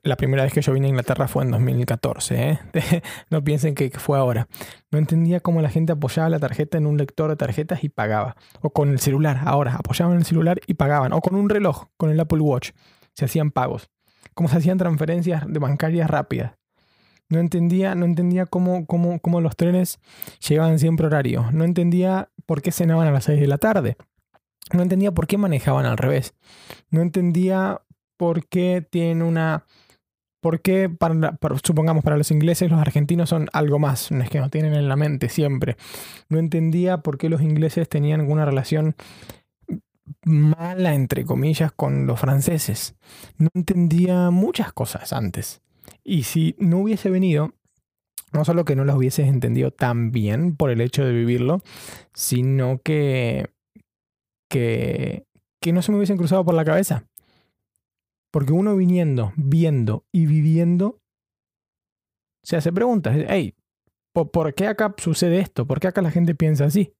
La 0.03 0.17
primera 0.17 0.43
vez 0.43 0.53
que 0.53 0.63
yo 0.63 0.73
vine 0.73 0.87
a 0.87 0.91
Inglaterra 0.91 1.29
fue 1.29 1.45
en 1.45 1.51
2014, 1.51 2.51
¿eh? 2.51 2.59
no 3.31 3.43
piensen 3.43 3.75
que 3.75 3.91
fue 3.91 4.19
ahora. 4.19 4.49
No 4.91 4.99
entendía 4.99 5.41
cómo 5.41 5.63
la 5.63 5.71
gente 5.71 5.93
apoyaba 5.93 6.29
la 6.29 6.39
tarjeta 6.39 6.79
en 6.79 6.87
un 6.87 6.97
lector 6.99 7.31
de 7.31 7.37
tarjetas 7.37 7.85
y 7.85 7.89
pagaba. 7.89 8.37
O 8.61 8.71
con 8.71 8.91
el 8.91 8.99
celular, 8.99 9.41
ahora, 9.45 9.77
apoyaban 9.77 10.17
el 10.17 10.25
celular 10.25 10.61
y 10.67 10.75
pagaban. 10.75 11.13
O 11.13 11.21
con 11.21 11.35
un 11.35 11.49
reloj, 11.49 11.87
con 11.97 12.11
el 12.11 12.21
Apple 12.21 12.41
Watch, 12.41 12.71
se 13.15 13.25
hacían 13.25 13.51
pagos. 13.51 13.91
Cómo 14.35 14.49
se 14.49 14.59
hacían 14.59 14.79
transferencias 14.79 15.45
de 15.47 15.59
bancarias 15.59 16.09
rápidas. 16.09 16.53
No 17.31 17.41
entendía, 17.41 17.95
no 17.95 18.07
entendía 18.07 18.47
cómo, 18.47 18.87
cómo, 18.87 19.19
cómo 19.21 19.41
los 19.41 19.55
trenes 19.55 20.01
llegaban 20.47 20.79
siempre 20.79 21.07
horario. 21.07 21.51
No 21.53 21.65
entendía 21.65 22.31
por 22.47 22.63
qué 22.63 22.73
cenaban 22.73 23.07
a 23.07 23.13
las 23.13 23.25
6 23.25 23.41
de 23.41 23.47
la 23.47 23.59
tarde. 23.59 23.97
No 24.73 24.83
entendía 24.83 25.13
por 25.13 25.27
qué 25.27 25.39
manejaban 25.39 25.87
al 25.87 25.99
revés. 25.99 26.35
No 26.91 27.01
entendía 27.01 27.83
por 28.17 28.47
qué 28.47 28.87
tienen 28.89 29.23
una... 29.23 29.65
¿Por 30.41 30.61
qué, 30.63 30.89
para, 30.89 31.37
supongamos, 31.65 32.05
para 32.05 32.17
los 32.17 32.31
ingleses 32.31 32.71
los 32.71 32.79
argentinos 32.79 33.29
son 33.29 33.49
algo 33.53 33.81
más? 33.81 34.13
No 34.13 34.23
es 34.23 34.31
que 34.31 34.39
no 34.39 34.51
tienen 34.51 34.75
en 34.75 34.89
la 34.89 34.95
mente 34.95 35.29
siempre. 35.29 35.77
No 36.29 36.39
entendía 36.39 36.99
por 36.99 37.19
qué 37.19 37.29
los 37.29 37.43
ingleses 37.43 37.89
tenían 37.89 38.21
una 38.21 38.45
relación 38.45 38.95
mala, 40.25 40.95
entre 40.95 41.25
comillas, 41.25 41.73
con 41.73 42.07
los 42.07 42.21
franceses. 42.21 42.95
No 43.37 43.49
entendía 43.53 44.31
muchas 44.31 44.73
cosas 44.73 45.13
antes. 45.13 45.61
Y 46.05 46.23
si 46.23 46.55
no 46.59 46.79
hubiese 46.79 47.11
venido, 47.11 47.55
no 48.33 48.45
solo 48.45 48.65
que 48.65 48.77
no 48.77 48.85
las 48.85 48.97
hubieses 48.97 49.27
entendido 49.27 49.71
tan 49.71 50.13
bien 50.13 50.57
por 50.57 50.71
el 50.71 50.81
hecho 50.81 51.05
de 51.05 51.13
vivirlo, 51.13 51.63
sino 52.15 52.81
que 52.83 53.51
que, 54.49 55.25
que 55.61 55.73
no 55.73 55.83
se 55.83 55.93
me 55.93 55.99
hubiesen 55.99 56.17
cruzado 56.17 56.45
por 56.45 56.55
la 56.55 56.65
cabeza. 56.65 57.05
Porque 58.31 58.53
uno 58.53 58.77
viniendo, 58.77 59.33
viendo 59.37 60.05
y 60.13 60.27
viviendo, 60.27 61.01
se 62.43 62.57
hace 62.57 62.73
preguntas. 62.73 63.17
Hey, 63.29 63.55
¿por, 64.13 64.55
qué 64.55 64.67
acá 64.67 64.95
sucede 64.99 65.41
esto? 65.41 65.67
¿Por 65.67 65.81
qué 65.81 65.89
acá 65.89 66.03
la 66.03 66.11
gente 66.11 66.35
piensa 66.35 66.67
así? 66.67 66.93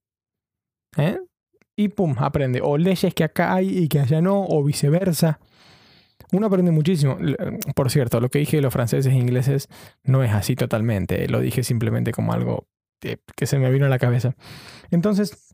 ¿Eh? 0.97 1.19
Y 1.77 1.89
pum, 1.89 2.15
aprende. 2.19 2.61
O 2.63 2.79
leyes 2.79 3.15
que 3.15 3.25
acá 3.25 3.55
hay 3.55 3.79
y 3.79 3.89
que 3.89 4.01
allá 4.01 4.21
no, 4.21 4.45
o 4.45 4.65
viceversa. 4.65 5.39
Uno 6.33 6.47
aprende 6.47 6.71
muchísimo. 6.71 7.17
Por 7.75 7.91
cierto, 7.91 8.21
lo 8.21 8.31
que 8.31 8.41
dije 8.41 8.57
de 8.57 8.63
los 8.63 8.73
franceses 8.73 9.13
e 9.13 9.17
ingleses 9.17 9.69
no 10.03 10.25
es 10.25 10.33
así 10.33 10.57
totalmente. 10.57 11.29
Lo 11.29 11.41
dije 11.41 11.63
simplemente 11.63 12.13
como 12.13 12.33
algo 12.33 12.67
que 13.01 13.47
se 13.47 13.59
me 13.59 13.71
vino 13.71 13.87
a 13.87 13.89
la 13.89 13.99
cabeza. 13.99 14.35
Entonces, 14.91 15.48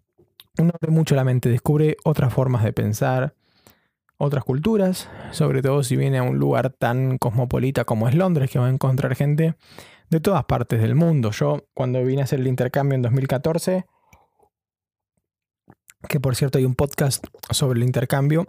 uno 0.58 0.72
abre 0.74 0.90
mucho 0.90 1.14
la 1.14 1.24
mente, 1.24 1.48
descubre 1.48 1.96
otras 2.04 2.32
formas 2.32 2.62
de 2.64 2.72
pensar, 2.72 3.34
otras 4.16 4.44
culturas, 4.44 5.08
sobre 5.32 5.62
todo 5.62 5.82
si 5.82 5.96
viene 5.96 6.18
a 6.18 6.22
un 6.22 6.38
lugar 6.38 6.70
tan 6.70 7.18
cosmopolita 7.18 7.84
como 7.84 8.08
es 8.08 8.14
Londres, 8.14 8.50
que 8.50 8.58
va 8.58 8.66
a 8.66 8.70
encontrar 8.70 9.14
gente 9.16 9.56
de 10.10 10.20
todas 10.20 10.44
partes 10.44 10.80
del 10.80 10.94
mundo. 10.94 11.30
Yo 11.32 11.66
cuando 11.74 12.04
vine 12.04 12.22
a 12.22 12.24
hacer 12.24 12.40
el 12.40 12.46
intercambio 12.46 12.94
en 12.94 13.02
2014, 13.02 13.84
que 16.08 16.20
por 16.20 16.36
cierto 16.36 16.58
hay 16.58 16.64
un 16.64 16.74
podcast 16.74 17.26
sobre 17.50 17.78
el 17.78 17.84
intercambio, 17.84 18.46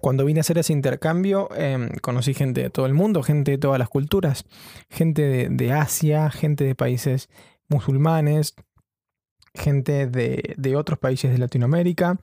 cuando 0.00 0.24
vine 0.24 0.40
a 0.40 0.42
hacer 0.42 0.58
ese 0.58 0.72
intercambio 0.72 1.48
em, 1.54 1.90
conocí 2.00 2.34
gente 2.34 2.62
de 2.62 2.70
todo 2.70 2.86
el 2.86 2.94
mundo, 2.94 3.22
gente 3.22 3.52
de 3.52 3.58
todas 3.58 3.78
las 3.78 3.88
culturas, 3.88 4.44
gente 4.88 5.48
de 5.50 5.72
Asia, 5.72 6.30
gente 6.30 6.64
de 6.64 6.74
países 6.74 7.28
musulmanes, 7.68 8.54
gente 9.54 10.06
de, 10.06 10.76
otros 10.76 10.98
países 10.98 11.30
de 11.30 11.38
Latinoamérica 11.38 12.18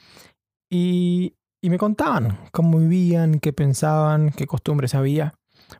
y, 0.70 1.36
y, 1.62 1.70
me 1.70 1.78
contaban 1.78 2.40
cómo 2.52 2.80
vivían, 2.80 3.40
qué 3.40 3.54
pensaban, 3.54 4.32
qué 4.32 4.48
costumbres 4.48 4.96
había. 4.96 5.34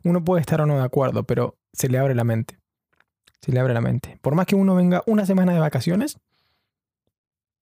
Uno 0.04 0.24
puede 0.24 0.40
estar 0.40 0.60
o 0.60 0.66
no 0.66 0.78
de 0.78 0.84
acuerdo, 0.84 1.24
pero 1.24 1.56
se 1.72 1.88
le 1.88 1.98
abre 1.98 2.14
la 2.14 2.24
mente. 2.24 2.58
Se 3.40 3.52
le 3.52 3.60
abre 3.60 3.74
la 3.74 3.80
mente. 3.80 4.18
Por 4.20 4.34
más 4.34 4.46
que 4.46 4.54
uno 4.54 4.74
venga 4.74 5.02
una 5.06 5.26
semana 5.26 5.52
de 5.52 5.60
vacaciones, 5.60 6.18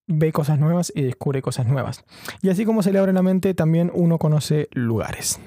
ve 0.09 0.33
cosas 0.33 0.59
nuevas 0.59 0.93
y 0.95 1.03
descubre 1.03 1.43
cosas 1.43 1.67
nuevas. 1.67 2.05
Y 2.43 2.49
así 2.49 2.65
como 2.65 2.83
se 2.83 2.93
le 2.93 2.99
abre 2.99 3.13
la 3.13 3.23
mente, 3.23 3.55
también 3.55 3.93
uno 3.95 4.19
conoce 4.19 4.69
lugares. 4.73 5.39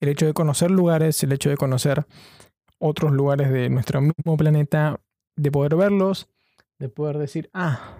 El 0.00 0.10
hecho 0.10 0.26
de 0.26 0.34
conocer 0.34 0.70
lugares, 0.70 1.22
el 1.22 1.32
hecho 1.32 1.48
de 1.48 1.56
conocer 1.56 2.06
otros 2.78 3.12
lugares 3.12 3.50
de 3.50 3.70
nuestro 3.70 4.02
mismo 4.02 4.36
planeta, 4.36 5.00
de 5.36 5.50
poder 5.50 5.76
verlos, 5.76 6.28
de 6.78 6.88
poder 6.88 7.18
decir, 7.18 7.50
ah, 7.52 7.98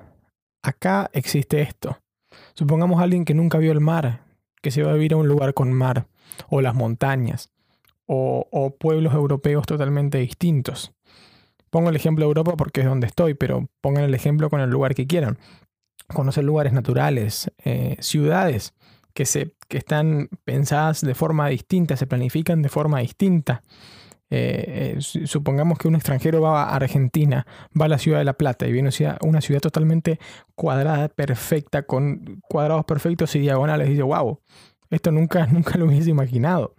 acá 0.62 1.10
existe 1.12 1.60
esto. 1.60 1.98
Supongamos 2.54 3.00
a 3.00 3.04
alguien 3.04 3.24
que 3.24 3.34
nunca 3.34 3.58
vio 3.58 3.72
el 3.72 3.80
mar, 3.80 4.24
que 4.62 4.70
se 4.70 4.82
va 4.82 4.90
a 4.90 4.94
vivir 4.94 5.14
a 5.14 5.16
un 5.16 5.28
lugar 5.28 5.54
con 5.54 5.72
mar, 5.72 6.06
o 6.48 6.60
las 6.60 6.74
montañas, 6.74 7.52
o, 8.06 8.76
pueblos 8.78 9.14
europeos 9.14 9.66
totalmente 9.66 10.18
distintos. 10.18 10.92
Pongo 11.70 11.90
el 11.90 11.96
ejemplo 11.96 12.24
de 12.24 12.28
Europa 12.28 12.56
porque 12.56 12.80
es 12.80 12.86
donde 12.86 13.06
estoy, 13.06 13.34
pero 13.34 13.68
pongan 13.80 14.04
el 14.04 14.14
ejemplo 14.14 14.48
con 14.50 14.60
el 14.60 14.70
lugar 14.70 14.94
que 14.94 15.06
quieran. 15.06 15.38
Conocer 16.14 16.44
lugares 16.44 16.72
naturales, 16.72 17.50
eh, 17.64 17.96
ciudades 18.00 18.74
que, 19.12 19.26
se, 19.26 19.54
que 19.68 19.78
están 19.78 20.28
pensadas 20.44 21.00
de 21.00 21.14
forma 21.14 21.48
distinta, 21.48 21.96
se 21.96 22.06
planifican 22.06 22.62
de 22.62 22.68
forma 22.68 23.00
distinta. 23.00 23.64
Eh, 24.28 24.96
eh, 24.96 25.26
supongamos 25.26 25.78
que 25.78 25.86
un 25.86 25.94
extranjero 25.94 26.40
va 26.40 26.64
a 26.64 26.76
Argentina, 26.76 27.46
va 27.78 27.84
a 27.84 27.88
la 27.88 27.98
ciudad 27.98 28.18
de 28.18 28.24
La 28.24 28.32
Plata 28.32 28.66
y 28.66 28.72
viene 28.72 28.90
una 29.22 29.40
ciudad, 29.40 29.60
totalmente 29.60 30.18
cuadrada, 30.54 31.08
perfecta, 31.08 31.84
con 31.84 32.40
cuadrados 32.48 32.84
perfectos 32.84 33.34
y 33.36 33.40
diagonales. 33.40 33.88
Y 33.88 33.90
dice, 33.92 34.02
wow, 34.02 34.40
esto 34.90 35.12
nunca, 35.12 35.46
nunca 35.52 35.78
lo 35.78 35.86
hubiese 35.86 36.10
imaginado. 36.10 36.74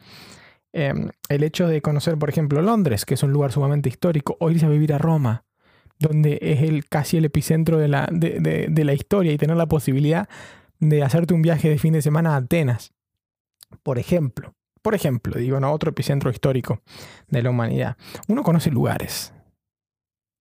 Em, 0.73 1.09
el 1.29 1.43
hecho 1.43 1.67
de 1.67 1.81
conocer, 1.81 2.17
por 2.17 2.29
ejemplo, 2.29 2.61
Londres, 2.61 3.05
que 3.05 3.13
es 3.13 3.23
un 3.23 3.31
lugar 3.31 3.51
sumamente 3.51 3.89
histórico, 3.89 4.37
o 4.39 4.51
irse 4.51 4.65
a 4.65 4.69
vivir 4.69 4.93
a 4.93 4.97
Roma, 4.97 5.45
donde 5.99 6.37
es 6.41 6.61
el, 6.61 6.85
casi 6.85 7.17
el 7.17 7.25
epicentro 7.25 7.77
de 7.77 7.87
la, 7.87 8.07
de 8.11 8.83
la 8.83 8.93
historia 8.93 9.31
y 9.31 9.37
tener 9.37 9.57
la 9.57 9.65
posibilidad 9.65 10.29
de 10.79 11.03
hacerte 11.03 11.33
un 11.33 11.41
viaje 11.41 11.69
de 11.69 11.79
fin 11.79 11.93
de 11.93 12.03
semana 12.03 12.35
a 12.35 12.37
Atenas, 12.37 12.93
por 13.81 13.97
ejemplo. 13.97 14.53
Por 14.81 14.95
ejemplo, 14.95 15.37
digo, 15.37 15.59
¿no? 15.59 15.71
otro 15.71 15.89
epicentro 15.89 16.29
histórico 16.29 16.81
de 17.27 17.43
la 17.43 17.49
humanidad. 17.49 17.97
Uno 18.27 18.43
conoce 18.43 18.71
lugares. 18.71 19.33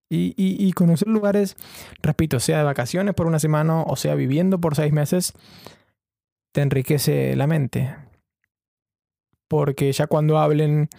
Y, 0.09 0.71
conocer 0.71 1.09
lugares, 1.09 1.57
repito, 2.01 2.39
sea 2.39 2.59
de 2.59 2.63
vacaciones 2.63 3.13
por 3.13 3.27
una 3.27 3.39
semana 3.39 3.81
o 3.81 3.95
sea 3.97 4.15
viviendo 4.15 4.61
por 4.61 4.75
seis 4.75 4.93
meses, 4.93 5.33
te 6.53 6.61
enriquece 6.61 7.35
la 7.35 7.45
mente. 7.45 7.93
Porque 9.49 9.91
ya 9.91 10.07
cuando 10.07 10.37
hablen 10.37 10.89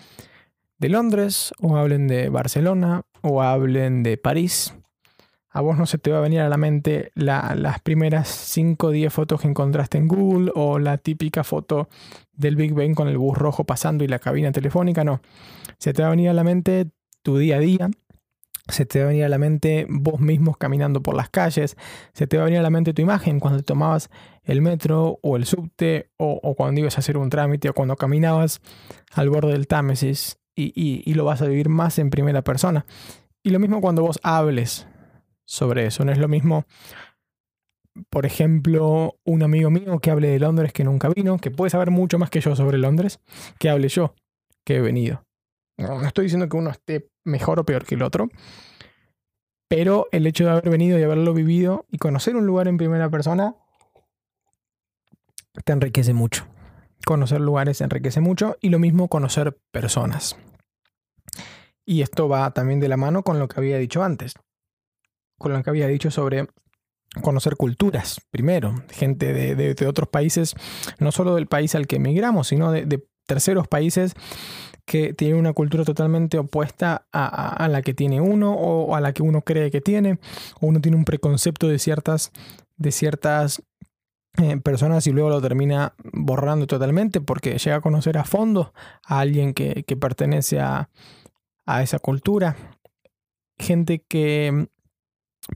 de 0.78 0.88
Londres, 0.90 1.52
o 1.60 1.76
hablen 1.76 2.06
de 2.06 2.28
Barcelona, 2.28 3.02
o 3.22 3.42
hablen 3.42 4.02
de 4.02 4.18
París, 4.18 4.74
a 5.58 5.60
vos 5.60 5.76
no 5.76 5.86
se 5.86 5.98
te 5.98 6.12
va 6.12 6.18
a 6.18 6.20
venir 6.20 6.38
a 6.38 6.48
la 6.48 6.56
mente 6.56 7.10
las 7.16 7.80
primeras 7.80 8.28
5 8.28 8.86
o 8.86 8.90
10 8.90 9.12
fotos 9.12 9.40
que 9.40 9.48
encontraste 9.48 9.98
en 9.98 10.06
Google 10.06 10.52
o 10.54 10.78
la 10.78 10.98
típica 10.98 11.42
foto 11.42 11.88
del 12.32 12.54
Big 12.54 12.74
Ben 12.74 12.94
con 12.94 13.08
el 13.08 13.18
bus 13.18 13.36
rojo 13.36 13.64
pasando 13.64 14.04
y 14.04 14.06
la 14.06 14.20
cabina 14.20 14.52
telefónica, 14.52 15.02
no. 15.02 15.20
Se 15.78 15.92
te 15.92 16.02
va 16.02 16.08
a 16.08 16.10
venir 16.12 16.28
a 16.28 16.32
la 16.32 16.44
mente 16.44 16.86
tu 17.24 17.38
día 17.38 17.56
a 17.56 17.58
día, 17.58 17.90
se 18.68 18.86
te 18.86 19.00
va 19.00 19.06
a 19.06 19.08
venir 19.08 19.24
a 19.24 19.28
la 19.28 19.38
mente 19.38 19.84
vos 19.90 20.20
mismos 20.20 20.56
caminando 20.58 21.02
por 21.02 21.16
las 21.16 21.28
calles, 21.28 21.76
se 22.12 22.28
te 22.28 22.36
va 22.36 22.44
a 22.44 22.46
venir 22.46 22.60
a 22.60 22.62
la 22.62 22.70
mente 22.70 22.94
tu 22.94 23.02
imagen 23.02 23.40
cuando 23.40 23.60
tomabas 23.64 24.10
el 24.44 24.62
metro 24.62 25.18
o 25.22 25.36
el 25.36 25.44
subte 25.44 26.12
o, 26.18 26.54
cuando 26.54 26.80
ibas 26.80 26.98
a 26.98 27.00
hacer 27.00 27.16
un 27.16 27.30
trámite 27.30 27.68
o 27.68 27.74
cuando 27.74 27.96
caminabas 27.96 28.60
al 29.12 29.28
borde 29.28 29.50
del 29.50 29.66
Támesis 29.66 30.38
y, 30.54 30.72
y 31.04 31.14
lo 31.14 31.24
vas 31.24 31.42
a 31.42 31.46
vivir 31.46 31.68
más 31.68 31.98
en 31.98 32.10
primera 32.10 32.42
persona. 32.42 32.86
Y 33.42 33.50
lo 33.50 33.58
mismo 33.58 33.80
cuando 33.80 34.02
vos 34.02 34.20
hables 34.22 34.86
sobre 35.48 35.86
eso. 35.86 36.04
No 36.04 36.12
es 36.12 36.18
lo 36.18 36.28
mismo, 36.28 36.66
por 38.10 38.26
ejemplo, 38.26 39.18
un 39.24 39.42
amigo 39.42 39.70
mío 39.70 39.98
que 39.98 40.10
hable 40.10 40.28
de 40.28 40.38
Londres 40.38 40.72
que 40.72 40.84
nunca 40.84 41.08
vino, 41.08 41.38
que 41.38 41.50
puede 41.50 41.70
saber 41.70 41.90
mucho 41.90 42.18
más 42.18 42.30
que 42.30 42.40
yo 42.40 42.54
sobre 42.54 42.78
Londres, 42.78 43.18
que 43.58 43.70
hable 43.70 43.88
yo, 43.88 44.14
que 44.64 44.76
he 44.76 44.80
venido. 44.80 45.24
No, 45.78 46.04
estoy 46.04 46.24
diciendo 46.24 46.48
que 46.48 46.56
uno 46.56 46.70
esté 46.70 47.08
mejor 47.24 47.58
o 47.60 47.64
peor 47.64 47.84
que 47.84 47.94
el 47.94 48.02
otro, 48.02 48.28
pero 49.68 50.06
el 50.12 50.26
hecho 50.26 50.44
de 50.44 50.50
haber 50.50 50.70
venido 50.70 50.98
y 50.98 51.02
haberlo 51.02 51.32
vivido 51.32 51.86
y 51.90 51.98
conocer 51.98 52.36
un 52.36 52.46
lugar 52.46 52.68
en 52.68 52.76
primera 52.76 53.08
persona 53.08 53.56
te 55.64 55.72
enriquece 55.72 56.12
mucho. 56.12 56.46
Conocer 57.06 57.40
lugares 57.40 57.80
enriquece 57.80 58.20
mucho 58.20 58.56
y 58.60 58.68
lo 58.68 58.78
mismo 58.78 59.08
conocer 59.08 59.56
personas. 59.72 60.36
Y 61.86 62.02
esto 62.02 62.28
va 62.28 62.50
también 62.50 62.80
de 62.80 62.88
la 62.88 62.98
mano 62.98 63.22
con 63.22 63.38
lo 63.38 63.48
que 63.48 63.58
había 63.58 63.78
dicho 63.78 64.02
antes 64.02 64.34
con 65.38 65.52
lo 65.52 65.62
que 65.62 65.70
había 65.70 65.88
dicho 65.88 66.10
sobre 66.10 66.48
conocer 67.22 67.56
culturas, 67.56 68.20
primero, 68.30 68.74
gente 68.90 69.32
de, 69.32 69.86
otros 69.86 70.08
países, 70.08 70.54
no 70.98 71.10
solo 71.12 71.34
del 71.34 71.46
país 71.46 71.74
al 71.74 71.86
que 71.86 71.96
emigramos, 71.96 72.48
sino 72.48 72.70
de, 72.70 73.04
terceros 73.26 73.68
países 73.68 74.14
que 74.86 75.12
tienen 75.12 75.36
una 75.36 75.52
cultura 75.52 75.84
totalmente 75.84 76.38
opuesta 76.38 77.06
a, 77.12 77.68
la 77.68 77.82
que 77.82 77.92
tiene 77.92 78.22
uno 78.22 78.54
o 78.54 78.96
a 78.96 79.02
la 79.02 79.12
que 79.12 79.22
uno 79.22 79.42
cree 79.42 79.70
que 79.70 79.82
tiene, 79.82 80.18
o 80.60 80.66
uno 80.66 80.80
tiene 80.80 80.96
un 80.96 81.04
preconcepto 81.04 81.68
de 81.68 81.78
ciertas, 81.78 82.32
de 82.78 82.90
ciertas 82.90 83.62
eh, 84.38 84.56
personas 84.56 85.06
y 85.06 85.10
luego 85.10 85.28
lo 85.28 85.42
termina 85.42 85.94
borrando 86.14 86.66
totalmente 86.66 87.20
porque 87.20 87.58
llega 87.58 87.76
a 87.76 87.80
conocer 87.82 88.16
a 88.16 88.24
fondo 88.24 88.72
a 89.04 89.20
alguien 89.20 89.52
que, 89.52 89.84
que 89.86 89.96
pertenece 89.96 90.58
a, 90.60 90.88
a 91.66 91.82
esa 91.82 91.98
cultura. 91.98 92.56
Gente 93.58 94.02
que 94.08 94.68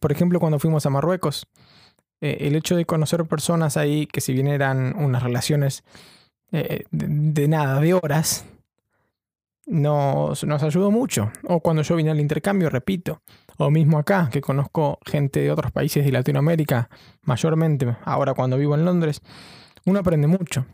por 0.01 0.13
ejemplo, 0.13 0.41
cuando 0.41 0.59
fuimos 0.59 0.87
a 0.87 0.91
Marruecos, 0.91 1.47
eh, 2.21 2.39
el 2.41 2.57
hecho 2.57 2.77
de 2.77 2.85
conocer 2.85 3.25
personas 3.27 3.77
ahí 3.77 4.07
que 4.07 4.21
si 4.21 4.33
bien 4.33 4.47
eran 4.47 4.95
unas 4.97 5.23
relaciones 5.23 5.83
eh, 6.53 6.85
de, 6.91 7.49
nada, 7.49 7.81
de 7.81 7.95
horas, 7.95 8.45
nos, 9.67 10.45
nos 10.45 10.63
ayudó 10.63 10.91
mucho. 10.91 11.33
O 11.45 11.61
cuando 11.61 11.83
yo 11.83 11.97
vine 11.97 12.11
al 12.11 12.21
intercambio, 12.21 12.71
repito, 12.71 13.23
o 13.59 13.71
mismo 13.71 13.99
acá, 13.99 14.29
que 14.31 14.41
conozco 14.41 14.99
gente 15.05 15.41
de 15.41 15.51
otros 15.51 15.73
países 15.73 16.05
de 16.05 16.13
Latinoamérica, 16.13 16.89
mayormente, 17.23 17.97
ahora 18.05 18.35
cuando 18.35 18.57
vivo 18.57 18.75
en 18.75 18.85
Londres, 18.85 19.21
uno 19.85 19.99
aprende 19.99 20.27
mucho. 20.27 20.67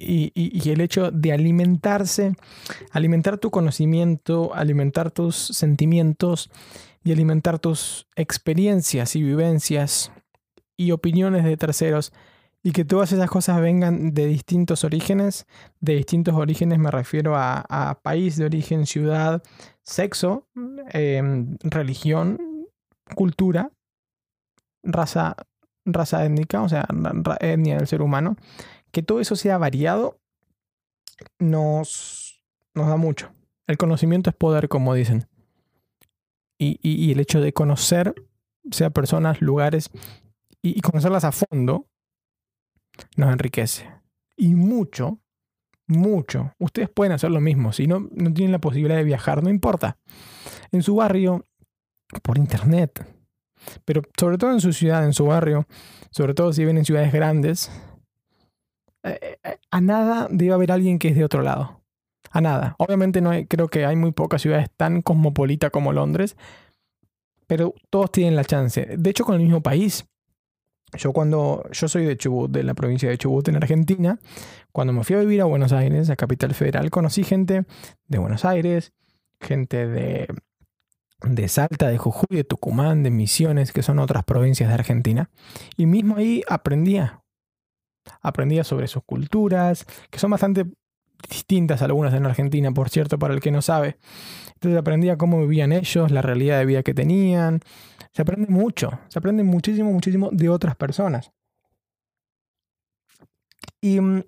Y, 0.00 0.68
el 0.70 0.80
hecho 0.80 1.10
de 1.10 1.32
alimentarse, 1.32 2.34
alimentar 2.90 3.38
tu 3.38 3.50
conocimiento, 3.50 4.54
alimentar 4.54 5.10
tus 5.10 5.36
sentimientos 5.36 6.50
y 7.04 7.12
alimentar 7.12 7.58
tus 7.58 8.06
experiencias 8.16 9.14
y 9.16 9.22
vivencias 9.22 10.10
y 10.76 10.90
opiniones 10.90 11.44
de 11.44 11.56
terceros 11.56 12.12
y 12.62 12.72
que 12.72 12.84
todas 12.84 13.12
esas 13.12 13.28
cosas 13.28 13.60
vengan 13.60 14.14
de 14.14 14.26
distintos 14.26 14.84
orígenes. 14.84 15.46
De 15.80 15.96
distintos 15.96 16.34
orígenes 16.34 16.78
me 16.78 16.90
refiero 16.90 17.34
a, 17.36 18.00
país 18.02 18.36
de 18.36 18.46
origen, 18.46 18.86
ciudad, 18.86 19.42
sexo, 19.82 20.48
em, 20.90 21.58
religión, 21.62 22.38
cultura, 23.14 23.70
raza, 24.82 25.36
raza 25.84 26.24
étnica, 26.24 26.62
o 26.62 26.68
sea, 26.68 26.86
etnia 27.40 27.76
del 27.76 27.86
ser 27.86 28.00
humano. 28.00 28.36
Que 28.94 29.02
todo 29.02 29.20
eso 29.20 29.36
sea 29.36 29.58
variado 29.58 30.18
nos, 31.38 32.40
nos 32.72 32.88
da 32.88 32.96
mucho. 32.96 33.30
El 33.66 33.76
conocimiento 33.76 34.30
es 34.30 34.36
poder, 34.36 34.70
como 34.70 34.94
dicen 34.94 35.28
y, 36.58 37.12
el 37.12 37.20
hecho 37.20 37.40
de 37.40 37.52
conocer, 37.52 38.14
sea 38.70 38.90
personas, 38.90 39.40
lugares, 39.40 39.90
y, 40.62 40.80
conocerlas 40.80 41.24
a 41.24 41.32
fondo, 41.32 41.86
nos 43.16 43.32
enriquece. 43.32 43.90
Y 44.36 44.54
mucho, 44.54 45.20
mucho. 45.86 46.52
Ustedes 46.58 46.88
pueden 46.88 47.12
hacer 47.12 47.30
lo 47.30 47.40
mismo. 47.40 47.72
Si 47.72 47.86
no, 47.86 48.08
no 48.12 48.32
tienen 48.32 48.52
la 48.52 48.60
posibilidad 48.60 48.96
de 48.96 49.04
viajar, 49.04 49.42
no 49.42 49.50
importa. 49.50 49.98
En 50.72 50.82
su 50.82 50.96
barrio, 50.96 51.46
por 52.22 52.38
internet. 52.38 53.06
Pero 53.84 54.02
sobre 54.18 54.38
todo 54.38 54.52
en 54.52 54.60
su 54.60 54.72
ciudad, 54.72 55.04
en 55.04 55.12
su 55.12 55.26
barrio, 55.26 55.66
sobre 56.10 56.34
todo 56.34 56.52
si 56.52 56.62
viven 56.62 56.78
en 56.78 56.84
ciudades 56.84 57.12
grandes, 57.12 57.70
a 59.70 59.80
nada 59.80 60.28
debe 60.30 60.52
haber 60.52 60.72
alguien 60.72 60.98
que 60.98 61.08
es 61.08 61.16
de 61.16 61.24
otro 61.24 61.42
lado 61.42 61.84
a 62.34 62.40
nada. 62.40 62.74
Obviamente 62.78 63.20
no 63.20 63.30
hay, 63.30 63.46
creo 63.46 63.68
que 63.68 63.86
hay 63.86 63.94
muy 63.94 64.10
pocas 64.10 64.42
ciudades 64.42 64.68
tan 64.76 65.02
cosmopolitas 65.02 65.70
como 65.70 65.92
Londres, 65.92 66.36
pero 67.46 67.74
todos 67.90 68.10
tienen 68.10 68.34
la 68.34 68.44
chance. 68.44 68.96
De 68.98 69.10
hecho, 69.10 69.24
con 69.24 69.36
el 69.36 69.42
mismo 69.42 69.62
país. 69.62 70.04
Yo 70.96 71.12
cuando 71.12 71.64
yo 71.72 71.88
soy 71.88 72.04
de 72.04 72.16
Chubut, 72.16 72.50
de 72.50 72.62
la 72.62 72.74
provincia 72.74 73.08
de 73.08 73.18
Chubut 73.18 73.48
en 73.48 73.56
Argentina, 73.56 74.18
cuando 74.72 74.92
me 74.92 75.02
fui 75.02 75.16
a 75.16 75.20
vivir 75.20 75.40
a 75.40 75.44
Buenos 75.44 75.72
Aires, 75.72 76.10
a 76.10 76.16
Capital 76.16 76.54
Federal, 76.54 76.90
conocí 76.90 77.24
gente 77.24 77.64
de 78.06 78.18
Buenos 78.18 78.44
Aires, 78.44 78.92
gente 79.40 79.88
de, 79.88 80.28
de 81.22 81.48
Salta, 81.48 81.88
de 81.88 81.98
Jujuy, 81.98 82.36
de 82.36 82.44
Tucumán, 82.44 83.02
de 83.02 83.10
Misiones, 83.10 83.72
que 83.72 83.82
son 83.82 83.98
otras 83.98 84.24
provincias 84.24 84.68
de 84.68 84.74
Argentina. 84.74 85.30
Y 85.76 85.86
mismo 85.86 86.16
ahí 86.16 86.42
aprendía. 86.48 87.23
Aprendía 88.20 88.64
sobre 88.64 88.88
sus 88.88 89.02
culturas, 89.04 89.86
que 90.10 90.18
son 90.18 90.30
bastante 90.30 90.66
distintas 91.28 91.82
algunas 91.82 92.12
en 92.14 92.26
Argentina, 92.26 92.70
por 92.72 92.88
cierto, 92.90 93.18
para 93.18 93.34
el 93.34 93.40
que 93.40 93.50
no 93.50 93.62
sabe. 93.62 93.98
Entonces 94.54 94.78
aprendía 94.78 95.16
cómo 95.16 95.40
vivían 95.40 95.72
ellos, 95.72 96.10
la 96.10 96.22
realidad 96.22 96.58
de 96.58 96.66
vida 96.66 96.82
que 96.82 96.94
tenían. 96.94 97.60
Se 98.12 98.22
aprende 98.22 98.48
mucho, 98.48 98.98
se 99.08 99.18
aprende 99.18 99.42
muchísimo, 99.42 99.92
muchísimo 99.92 100.30
de 100.32 100.48
otras 100.48 100.76
personas. 100.76 101.32
Y 103.80 104.00
mm, 104.00 104.22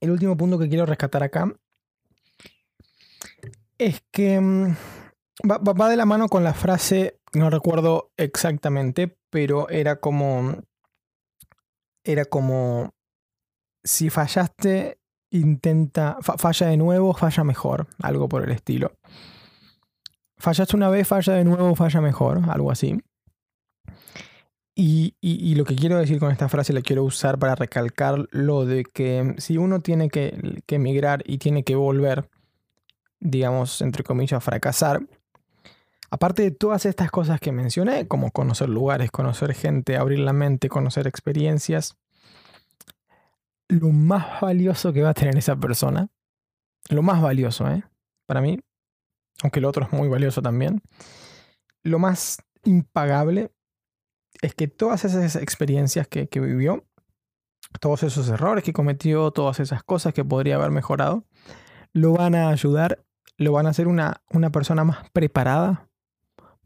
el 0.00 0.10
último 0.10 0.36
punto 0.36 0.58
que 0.58 0.68
quiero 0.68 0.84
rescatar 0.84 1.22
acá 1.22 1.54
es 3.78 4.02
que 4.10 4.40
mm, 4.40 4.76
va, 5.48 5.88
de 5.88 5.96
la 5.96 6.04
mano 6.04 6.28
con 6.28 6.44
la 6.44 6.54
frase, 6.54 7.20
no 7.32 7.50
recuerdo 7.50 8.12
exactamente, 8.16 9.16
pero 9.30 9.68
era 9.68 10.00
como, 10.00 10.56
era 12.04 12.24
como, 12.24 12.94
si 13.84 14.10
fallaste 14.10 14.98
intenta, 15.30 16.18
falla 16.20 16.66
de 16.66 16.76
nuevo, 16.76 17.14
falla 17.14 17.42
mejor, 17.42 17.86
algo 18.00 18.28
por 18.28 18.44
el 18.44 18.50
estilo. 18.50 18.92
Fallaste 20.36 20.76
una 20.76 20.90
vez, 20.90 21.08
falla 21.08 21.34
de 21.34 21.44
nuevo, 21.44 21.74
falla 21.74 22.00
mejor, 22.00 22.42
algo 22.50 22.70
así. 22.70 23.00
Y, 24.74 25.54
lo 25.54 25.64
que 25.64 25.76
quiero 25.76 25.98
decir 25.98 26.18
con 26.18 26.32
esta 26.32 26.48
frase, 26.48 26.72
la 26.72 26.80
quiero 26.80 27.04
usar 27.04 27.38
para 27.38 27.54
recalcar 27.54 28.26
lo 28.30 28.64
de 28.64 28.84
que 28.84 29.34
si 29.38 29.56
uno 29.58 29.80
tiene 29.80 30.08
que, 30.08 30.62
que 30.66 30.76
emigrar 30.76 31.22
y 31.26 31.38
tiene 31.38 31.62
que 31.62 31.76
volver, 31.76 32.28
digamos, 33.20 33.80
entre 33.82 34.02
comillas, 34.02 34.38
a 34.38 34.40
fracasar, 34.40 35.02
aparte 36.12 36.42
de 36.42 36.50
todas 36.50 36.84
estas 36.84 37.10
cosas 37.10 37.40
que 37.40 37.52
mencioné, 37.52 38.06
como 38.06 38.32
conocer 38.32 38.68
lugares, 38.68 39.10
conocer 39.10 39.54
gente, 39.54 39.96
abrir 39.96 40.18
la 40.18 40.34
mente, 40.34 40.68
conocer 40.68 41.06
experiencias, 41.06 41.96
lo 43.66 43.88
más 43.88 44.42
valioso 44.42 44.92
que 44.92 45.00
va 45.00 45.08
a 45.08 45.14
tener 45.14 45.38
esa 45.38 45.56
persona, 45.56 46.10
lo 46.90 47.00
más 47.00 47.22
valioso, 47.22 47.66
¿eh? 47.66 47.84
Para 48.26 48.42
mí, 48.42 48.60
aunque 49.42 49.62
lo 49.62 49.70
otro 49.70 49.86
es 49.86 49.92
muy 49.94 50.06
valioso 50.06 50.42
también, 50.42 50.82
lo 51.82 51.98
más 51.98 52.42
impagable 52.64 53.50
es 54.42 54.54
que 54.54 54.68
todas 54.68 55.06
esas 55.06 55.36
experiencias 55.36 56.06
que, 56.08 56.28
vivió, 56.34 56.84
todos 57.80 58.02
esos 58.02 58.28
errores 58.28 58.64
que 58.64 58.74
cometió, 58.74 59.30
todas 59.30 59.60
esas 59.60 59.82
cosas 59.82 60.12
que 60.12 60.26
podría 60.26 60.56
haber 60.56 60.72
mejorado, 60.72 61.24
lo 61.94 62.12
van 62.12 62.34
a 62.34 62.50
ayudar, 62.50 63.02
lo 63.38 63.52
van 63.52 63.66
a 63.66 63.70
hacer 63.70 63.88
una, 63.88 64.22
una 64.28 64.52
persona 64.52 64.84
más 64.84 65.08
preparada 65.14 65.88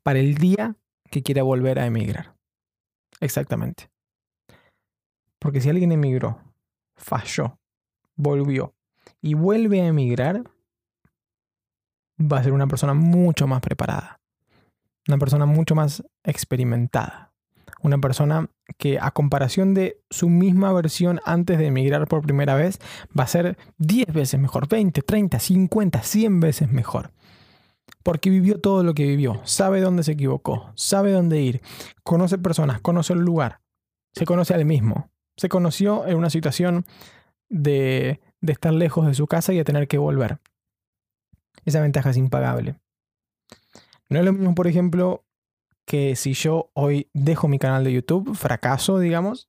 para 0.06 0.20
el 0.20 0.36
día 0.36 0.76
que 1.10 1.24
quiera 1.24 1.42
volver 1.42 1.80
a 1.80 1.86
emigrar. 1.86 2.36
Exactamente. 3.18 3.90
Porque 5.40 5.60
si 5.60 5.68
alguien 5.68 5.90
emigró, 5.90 6.38
falló, 6.94 7.58
volvió 8.14 8.72
y 9.20 9.34
vuelve 9.34 9.80
a 9.80 9.86
emigrar, 9.86 10.44
va 12.20 12.38
a 12.38 12.42
ser 12.44 12.52
una 12.52 12.68
persona 12.68 12.94
mucho 12.94 13.48
más 13.48 13.60
preparada, 13.60 14.20
una 15.08 15.18
persona 15.18 15.44
mucho 15.44 15.74
más 15.74 16.04
experimentada. 16.22 17.32
Una 17.82 17.98
persona 17.98 18.48
que 18.78 19.00
a 19.00 19.10
comparación 19.10 19.74
de 19.74 20.00
su 20.08 20.28
misma 20.28 20.72
versión 20.72 21.20
antes 21.24 21.58
de 21.58 21.66
emigrar 21.66 22.06
por 22.06 22.22
primera 22.22 22.54
vez, 22.54 22.78
va 23.18 23.24
a 23.24 23.28
ser 23.28 23.58
10 23.78 24.12
veces 24.12 24.38
mejor, 24.38 24.68
20, 24.68 25.02
30, 25.02 25.40
50, 25.40 26.00
100 26.00 26.40
veces 26.40 26.70
mejor. 26.70 27.10
Porque 28.06 28.30
vivió 28.30 28.60
todo 28.60 28.84
lo 28.84 28.94
que 28.94 29.04
vivió, 29.04 29.40
sabe 29.42 29.80
dónde 29.80 30.04
se 30.04 30.12
equivocó, 30.12 30.70
sabe 30.76 31.10
dónde 31.10 31.40
ir, 31.40 31.60
conoce 32.04 32.38
personas, 32.38 32.80
conoce 32.80 33.14
el 33.14 33.18
lugar, 33.18 33.62
se 34.14 34.24
conoce 34.24 34.54
al 34.54 34.64
mismo. 34.64 35.10
Se 35.36 35.48
conoció 35.48 36.06
en 36.06 36.16
una 36.16 36.30
situación 36.30 36.86
de, 37.48 38.20
de 38.40 38.52
estar 38.52 38.72
lejos 38.72 39.08
de 39.08 39.14
su 39.14 39.26
casa 39.26 39.52
y 39.52 39.56
de 39.56 39.64
tener 39.64 39.88
que 39.88 39.98
volver. 39.98 40.38
Esa 41.64 41.80
ventaja 41.80 42.10
es 42.10 42.16
impagable. 42.16 42.78
No 44.08 44.20
es 44.20 44.24
lo 44.24 44.32
mismo, 44.32 44.54
por 44.54 44.68
ejemplo, 44.68 45.24
que 45.84 46.14
si 46.14 46.32
yo 46.32 46.70
hoy 46.74 47.10
dejo 47.12 47.48
mi 47.48 47.58
canal 47.58 47.82
de 47.82 47.92
YouTube, 47.92 48.36
fracaso, 48.36 49.00
digamos, 49.00 49.48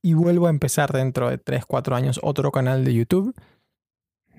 y 0.00 0.14
vuelvo 0.14 0.46
a 0.46 0.50
empezar 0.50 0.90
dentro 0.90 1.28
de 1.28 1.36
3, 1.36 1.66
4 1.66 1.96
años 1.96 2.18
otro 2.22 2.50
canal 2.50 2.82
de 2.82 2.94
YouTube, 2.94 3.34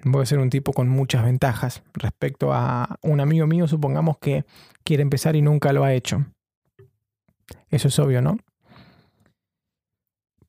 voy 0.03 0.23
a 0.23 0.25
ser 0.25 0.39
un 0.39 0.49
tipo 0.49 0.73
con 0.73 0.89
muchas 0.89 1.23
ventajas 1.23 1.83
respecto 1.93 2.53
a 2.53 2.97
un 3.01 3.19
amigo 3.19 3.47
mío, 3.47 3.67
supongamos 3.67 4.17
que 4.19 4.45
quiere 4.83 5.03
empezar 5.03 5.35
y 5.35 5.41
nunca 5.41 5.73
lo 5.73 5.83
ha 5.83 5.93
hecho. 5.93 6.25
Eso 7.69 7.87
es 7.87 7.99
obvio, 7.99 8.21
¿no? 8.21 8.37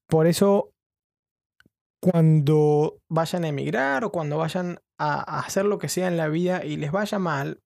Por 0.07 0.27
eso, 0.27 0.73
cuando 2.01 3.01
vayan 3.09 3.45
a 3.45 3.49
emigrar 3.49 4.05
o 4.05 4.13
cuando 4.13 4.39
vayan 4.39 4.81
a 4.99 5.41
hacer 5.41 5.65
lo 5.65 5.79
que 5.79 5.89
sea 5.89 6.09
en 6.09 6.17
la 6.17 6.29
vida 6.29 6.65
y 6.65 6.77
les 6.77 6.93
vaya 6.93 7.19
mal, 7.19 7.61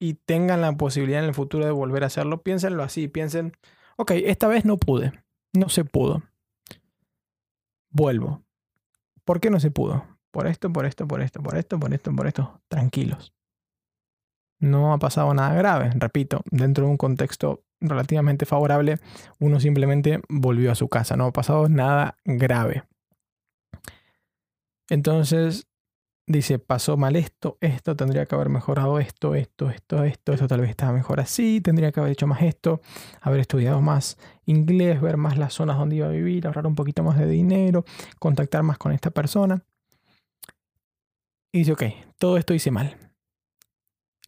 y 0.00 0.14
tengan 0.14 0.62
la 0.62 0.72
posibilidad 0.72 1.22
en 1.22 1.28
el 1.28 1.34
futuro 1.34 1.66
de 1.66 1.70
volver 1.70 2.02
a 2.02 2.06
hacerlo, 2.06 2.42
piénsenlo 2.42 2.82
así, 2.82 3.06
piensen, 3.06 3.52
ok, 3.96 4.12
esta 4.12 4.48
vez 4.48 4.64
no 4.64 4.78
pude, 4.78 5.12
no 5.52 5.68
se 5.68 5.84
pudo. 5.84 6.22
Vuelvo. 7.90 8.42
¿Por 9.24 9.40
qué 9.40 9.50
no 9.50 9.60
se 9.60 9.70
pudo? 9.70 10.06
Por 10.30 10.46
esto, 10.46 10.72
por 10.72 10.86
esto, 10.86 11.06
por 11.06 11.22
esto, 11.22 11.42
por 11.42 11.56
esto, 11.56 11.78
por 11.78 11.92
esto, 11.92 12.14
por 12.14 12.26
esto. 12.26 12.60
Tranquilos. 12.68 13.32
No 14.60 14.92
ha 14.92 14.98
pasado 14.98 15.32
nada 15.34 15.54
grave, 15.54 15.90
repito, 15.94 16.42
dentro 16.50 16.84
de 16.84 16.90
un 16.90 16.96
contexto 16.98 17.64
relativamente 17.80 18.44
favorable, 18.44 18.98
uno 19.38 19.58
simplemente 19.58 20.20
volvió 20.28 20.70
a 20.70 20.74
su 20.74 20.88
casa, 20.88 21.16
no 21.16 21.26
ha 21.26 21.32
pasado 21.32 21.68
nada 21.68 22.18
grave. 22.24 22.84
Entonces, 24.90 25.66
dice, 26.26 26.58
pasó 26.58 26.96
mal 26.96 27.16
esto, 27.16 27.58
esto, 27.60 27.96
tendría 27.96 28.26
que 28.26 28.34
haber 28.34 28.50
mejorado 28.50 28.98
esto, 28.98 29.34
esto, 29.34 29.70
esto, 29.70 30.04
esto, 30.04 30.32
esto 30.32 30.46
tal 30.46 30.60
vez 30.60 30.70
estaba 30.70 30.92
mejor 30.92 31.20
así, 31.20 31.60
tendría 31.60 31.90
que 31.92 32.00
haber 32.00 32.12
hecho 32.12 32.26
más 32.26 32.42
esto, 32.42 32.80
haber 33.20 33.40
estudiado 33.40 33.80
más 33.80 34.18
inglés, 34.44 35.00
ver 35.00 35.16
más 35.16 35.38
las 35.38 35.54
zonas 35.54 35.78
donde 35.78 35.96
iba 35.96 36.06
a 36.06 36.10
vivir, 36.10 36.46
ahorrar 36.46 36.66
un 36.66 36.74
poquito 36.74 37.02
más 37.02 37.18
de 37.18 37.26
dinero, 37.26 37.84
contactar 38.18 38.62
más 38.62 38.78
con 38.78 38.92
esta 38.92 39.10
persona. 39.10 39.64
Y 41.52 41.58
dice, 41.58 41.72
ok, 41.72 41.82
todo 42.18 42.36
esto 42.36 42.54
hice 42.54 42.70
mal. 42.70 42.96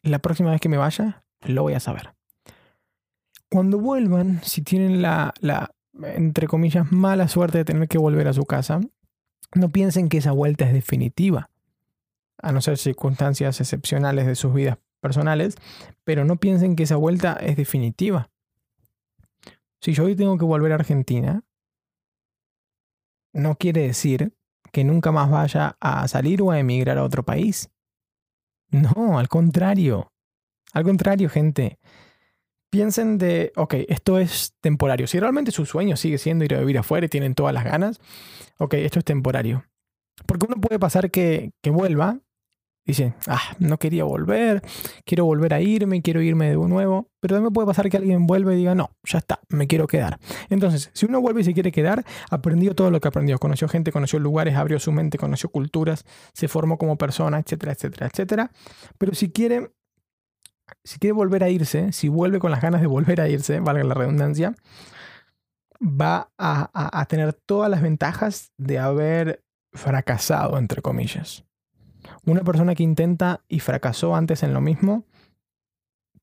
La 0.02 0.18
próxima 0.18 0.50
vez 0.50 0.61
que 0.61 0.68
me 0.68 0.76
vaya, 0.76 1.24
lo 1.42 1.62
voy 1.62 1.74
a 1.74 1.80
saber. 1.80 2.14
Cuando 3.48 3.78
vuelvan, 3.78 4.42
si 4.42 4.62
tienen 4.62 5.02
la, 5.02 5.35
la 5.40 5.74
entre 6.02 6.46
comillas, 6.46 6.90
mala 6.90 7.28
suerte 7.28 7.58
de 7.58 7.64
tener 7.64 7.88
que 7.88 7.98
volver 7.98 8.28
a 8.28 8.32
su 8.32 8.44
casa, 8.44 8.80
no 9.54 9.68
piensen 9.70 10.08
que 10.08 10.18
esa 10.18 10.32
vuelta 10.32 10.66
es 10.66 10.72
definitiva 10.72 11.50
a 12.38 12.50
no 12.52 12.61
ser 12.61 12.78
circunstancias 12.78 13.61
excepcionales 13.61 14.26
de 14.26 14.35
sus 14.35 14.52
vidas 14.52 14.78
personales, 15.00 15.56
pero 16.04 16.24
no 16.24 16.37
piensen 16.37 16.76
que 16.76 16.85
esa 16.85 16.96
vuelta 16.96 17.35
es 17.35 17.56
definitiva. 17.56 18.30
Si 19.80 19.92
yo 19.92 20.04
hoy 20.04 20.16
tengo 20.16 20.38
que 20.38 20.44
volver 20.44 20.72
a 20.72 20.76
Argentina, 20.76 21.44
no 23.32 23.56
quiere 23.56 23.82
decir 23.82 24.35
que 24.72 24.85
nunca 24.85 25.12
más 25.12 25.30
vaya 25.30 25.76
a 25.80 26.08
salir 26.08 26.42
o 26.42 26.50
a 26.50 26.58
emigrar 26.58 26.98
a 26.98 27.04
otro 27.04 27.22
país. 27.22 27.70
No, 28.70 29.18
al 29.18 29.28
contrario. 29.28 30.12
Al 30.72 30.85
contrario, 30.85 31.28
gente. 31.28 31.78
Piensen 32.70 33.18
de, 33.18 33.52
ok, 33.54 33.74
esto 33.88 34.18
es 34.18 34.54
temporario. 34.62 35.06
Si 35.06 35.20
realmente 35.20 35.52
su 35.52 35.66
sueño 35.66 35.96
sigue 35.96 36.16
siendo 36.16 36.44
ir 36.44 36.54
a 36.54 36.61
vivir 36.61 36.78
afuera 36.78 37.04
y 37.04 37.11
tienen 37.11 37.35
todas 37.35 37.52
las 37.52 37.64
ganas, 37.64 38.00
ok, 38.58 38.74
esto 38.74 38.98
es 38.98 39.04
temporario. 39.04 39.66
Porque 40.26 40.46
uno 40.46 40.56
puede 40.58 40.78
pasar 40.78 41.11
que, 41.11 41.52
que 41.62 41.70
vuelva 41.70 42.20
Dice, 42.84 43.14
ah, 43.28 43.54
no 43.60 43.78
quería 43.78 44.02
volver, 44.02 44.60
quiero 45.04 45.24
volver 45.24 45.54
a 45.54 45.60
irme, 45.60 46.02
quiero 46.02 46.20
irme 46.20 46.50
de 46.50 46.56
nuevo. 46.56 47.08
Pero 47.20 47.36
también 47.36 47.52
puede 47.52 47.66
pasar 47.66 47.88
que 47.88 47.96
alguien 47.96 48.26
vuelva 48.26 48.52
y 48.52 48.56
diga, 48.56 48.74
no, 48.74 48.90
ya 49.04 49.18
está, 49.18 49.38
me 49.48 49.68
quiero 49.68 49.86
quedar. 49.86 50.18
Entonces, 50.50 50.90
si 50.92 51.06
uno 51.06 51.20
vuelve 51.20 51.42
y 51.42 51.44
se 51.44 51.54
quiere 51.54 51.70
quedar, 51.70 52.04
aprendió 52.28 52.74
todo 52.74 52.90
lo 52.90 53.00
que 53.00 53.06
aprendió. 53.06 53.38
Conoció 53.38 53.68
gente, 53.68 53.92
conoció 53.92 54.18
lugares, 54.18 54.56
abrió 54.56 54.80
su 54.80 54.90
mente, 54.90 55.16
conoció 55.16 55.48
culturas, 55.50 56.04
se 56.32 56.48
formó 56.48 56.76
como 56.76 56.98
persona, 56.98 57.38
etcétera, 57.38 57.72
etcétera, 57.72 58.06
etcétera. 58.08 58.50
Pero 58.98 59.14
si 59.14 59.30
quiere, 59.30 59.70
si 60.82 60.98
quiere 60.98 61.12
volver 61.12 61.44
a 61.44 61.50
irse, 61.50 61.92
si 61.92 62.08
vuelve 62.08 62.40
con 62.40 62.50
las 62.50 62.62
ganas 62.62 62.80
de 62.80 62.88
volver 62.88 63.20
a 63.20 63.28
irse, 63.28 63.60
valga 63.60 63.84
la 63.84 63.94
redundancia, 63.94 64.56
va 65.80 66.32
a, 66.36 67.00
a 67.00 67.04
tener 67.06 67.32
todas 67.32 67.70
las 67.70 67.80
ventajas 67.80 68.50
de 68.58 68.80
haber 68.80 69.44
fracasado, 69.72 70.58
entre 70.58 70.82
comillas. 70.82 71.44
Una 72.24 72.42
persona 72.42 72.74
que 72.74 72.82
intenta 72.82 73.44
y 73.48 73.61
fracasó 73.61 74.14
antes 74.14 74.42
en 74.42 74.54
lo 74.54 74.61
mismo 74.61 75.04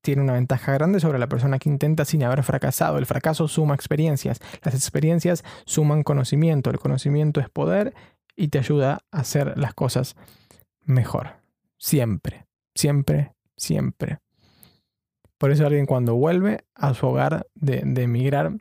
tiene 0.01 0.21
una 0.21 0.33
ventaja 0.33 0.73
grande 0.73 0.99
sobre 0.99 1.19
la 1.19 1.27
persona 1.27 1.59
que 1.59 1.69
intenta 1.69 2.05
sin 2.05 2.23
haber 2.23 2.43
fracasado. 2.43 2.97
El 2.97 3.05
fracaso 3.05 3.47
suma 3.47 3.75
experiencias, 3.75 4.39
las 4.63 4.73
experiencias 4.73 5.43
suman 5.65 6.03
conocimiento, 6.03 6.69
el 6.69 6.79
conocimiento 6.79 7.41
es 7.41 7.49
poder 7.49 7.93
y 8.35 8.47
te 8.47 8.59
ayuda 8.59 8.99
a 9.12 9.19
hacer 9.19 9.57
las 9.57 9.73
cosas 9.73 10.15
mejor. 10.85 11.41
Siempre, 11.77 12.47
siempre, 12.73 13.33
siempre. 13.57 14.19
Por 15.38 15.51
eso 15.51 15.65
alguien 15.65 15.85
cuando 15.85 16.15
vuelve 16.15 16.65
a 16.75 16.93
su 16.93 17.07
hogar 17.07 17.47
de, 17.55 17.79
emigrar 17.79 18.57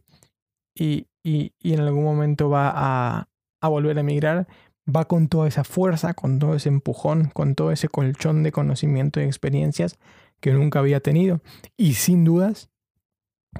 y, 0.74 1.06
en 1.24 1.80
algún 1.80 2.04
momento 2.04 2.48
va 2.48 2.72
a, 2.74 3.28
a 3.60 3.68
volver 3.68 3.96
a 3.96 4.00
emigrar, 4.00 4.48
va 4.94 5.06
con 5.06 5.28
toda 5.28 5.48
esa 5.48 5.64
fuerza, 5.64 6.14
con 6.14 6.38
todo 6.38 6.54
ese 6.54 6.68
empujón, 6.68 7.30
con 7.32 7.54
todo 7.54 7.72
ese 7.72 7.88
colchón 7.88 8.42
de 8.42 8.52
conocimiento 8.52 9.20
y 9.20 9.24
experiencias 9.24 9.98
que 10.40 10.52
nunca 10.52 10.78
había 10.78 11.00
tenido. 11.00 11.40
Y 11.76 11.94
sin 11.94 12.24
dudas, 12.24 12.70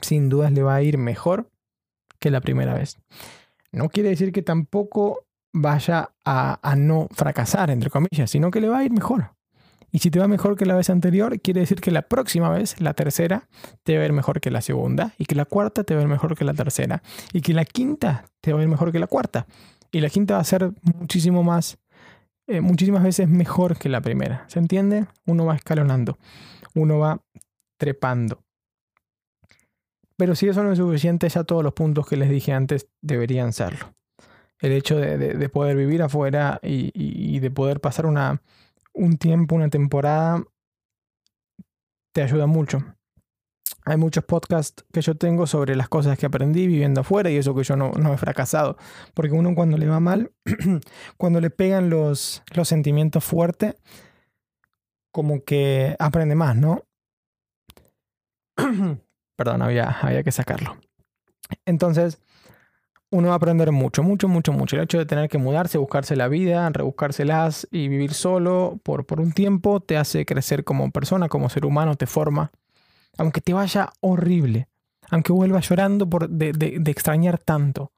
sin 0.02 0.28
dudas 0.28 0.52
le 0.52 0.62
va 0.62 0.74
a 0.74 0.82
ir 0.82 0.98
mejor 0.98 1.50
que 2.18 2.30
la 2.30 2.40
primera 2.40 2.74
vez. 2.74 2.98
No 3.72 3.88
quiere 3.88 4.10
decir 4.10 4.32
que 4.32 4.42
tampoco 4.42 5.26
vaya 5.52 6.10
a, 6.24 6.74
no 6.76 7.08
fracasar, 7.10 7.70
entre 7.70 7.90
comillas, 7.90 8.30
sino 8.30 8.50
que 8.50 8.60
le 8.60 8.68
va 8.68 8.78
a 8.78 8.84
ir 8.84 8.92
mejor. 8.92 9.32
Y 9.90 10.00
si 10.00 10.10
te 10.10 10.18
va 10.18 10.28
mejor 10.28 10.56
que 10.56 10.66
la 10.66 10.74
vez 10.74 10.90
anterior, 10.90 11.40
quiere 11.40 11.60
decir 11.60 11.80
que 11.80 11.90
la 11.90 12.02
próxima 12.02 12.50
vez, 12.50 12.78
la 12.80 12.92
tercera, 12.92 13.48
te 13.82 13.96
va 13.96 14.02
a 14.02 14.06
ir 14.06 14.12
mejor 14.12 14.40
que 14.40 14.50
la 14.50 14.60
segunda, 14.60 15.14
y 15.16 15.24
que 15.24 15.34
la 15.34 15.46
cuarta 15.46 15.82
te 15.84 15.94
va 15.94 16.00
a 16.00 16.02
ir 16.02 16.08
mejor 16.08 16.36
que 16.36 16.44
la 16.44 16.52
tercera, 16.52 17.02
y 17.32 17.40
que 17.40 17.54
la 17.54 17.64
quinta 17.64 18.26
te 18.42 18.52
va 18.52 18.60
a 18.60 18.62
ir 18.62 18.68
mejor 18.68 18.92
que 18.92 18.98
la 18.98 19.06
cuarta. 19.06 19.46
Y 19.90 20.00
la 20.00 20.10
quinta 20.10 20.34
va 20.34 20.40
a 20.40 20.44
ser 20.44 20.70
muchísimo 20.82 21.42
más, 21.42 21.78
eh, 22.46 22.60
muchísimas 22.60 23.02
veces 23.02 23.28
mejor 23.28 23.78
que 23.78 23.88
la 23.88 24.00
primera. 24.00 24.44
¿Se 24.48 24.58
entiende? 24.58 25.06
Uno 25.26 25.46
va 25.46 25.56
escalonando, 25.56 26.18
uno 26.74 26.98
va 26.98 27.22
trepando. 27.78 28.42
Pero 30.16 30.34
si 30.34 30.48
eso 30.48 30.64
no 30.64 30.72
es 30.72 30.78
suficiente, 30.78 31.28
ya 31.28 31.44
todos 31.44 31.62
los 31.62 31.72
puntos 31.72 32.06
que 32.06 32.16
les 32.16 32.28
dije 32.28 32.52
antes 32.52 32.88
deberían 33.00 33.52
serlo. 33.52 33.94
El 34.58 34.72
hecho 34.72 34.96
de, 34.96 35.48
poder 35.48 35.76
vivir 35.76 36.02
afuera 36.02 36.58
y, 36.60 37.38
de 37.38 37.50
poder 37.52 37.80
pasar 37.80 38.06
una, 38.06 38.42
un 38.92 39.16
tiempo, 39.16 39.54
una 39.54 39.68
temporada, 39.68 40.42
te 42.12 42.22
ayuda 42.22 42.46
mucho. 42.46 42.82
Hay 43.84 43.96
muchos 43.96 44.24
podcasts 44.24 44.84
que 44.92 45.00
yo 45.00 45.14
tengo 45.14 45.46
sobre 45.46 45.74
las 45.76 45.88
cosas 45.88 46.18
que 46.18 46.26
aprendí 46.26 46.66
viviendo 46.66 47.00
afuera 47.00 47.30
y 47.30 47.36
eso 47.36 47.54
que 47.54 47.64
yo 47.64 47.76
no, 47.76 47.92
no 47.92 48.12
he 48.12 48.18
fracasado. 48.18 48.76
Porque 49.14 49.32
uno 49.32 49.54
cuando 49.54 49.78
le 49.78 49.86
va 49.86 50.00
mal, 50.00 50.32
cuando 51.16 51.40
le 51.40 51.50
pegan 51.50 51.90
los, 51.90 52.42
los 52.54 52.68
sentimientos 52.68 53.24
fuertes, 53.24 53.76
como 55.10 55.42
que 55.44 55.96
aprende 55.98 56.34
más, 56.34 56.56
¿no? 56.56 56.84
Perdón, 59.36 59.62
había, 59.62 59.90
había 60.02 60.22
que 60.22 60.32
sacarlo. 60.32 60.76
Entonces, 61.64 62.20
uno 63.10 63.28
va 63.28 63.34
a 63.34 63.36
aprender 63.36 63.72
mucho, 63.72 64.02
mucho, 64.02 64.28
mucho, 64.28 64.52
mucho. 64.52 64.76
El 64.76 64.82
hecho 64.82 64.98
de 64.98 65.06
tener 65.06 65.28
que 65.28 65.38
mudarse, 65.38 65.78
buscarse 65.78 66.14
la 66.14 66.28
vida, 66.28 66.68
rebuscárselas 66.70 67.66
y 67.70 67.88
vivir 67.88 68.12
solo 68.12 68.80
por, 68.82 69.06
por 69.06 69.20
un 69.20 69.32
tiempo 69.32 69.80
te 69.80 69.96
hace 69.96 70.26
crecer 70.26 70.64
como 70.64 70.90
persona, 70.90 71.28
como 71.28 71.48
ser 71.48 71.64
humano, 71.64 71.96
te 71.96 72.06
forma. 72.06 72.50
Aunque 73.18 73.40
te 73.40 73.52
vaya 73.52 73.90
horrible, 74.00 74.68
aunque 75.10 75.32
vuelvas 75.32 75.68
llorando 75.68 76.08
por, 76.08 76.28
de, 76.30 76.52
de 76.52 76.90
extrañar 76.90 77.38
tanto. 77.38 77.92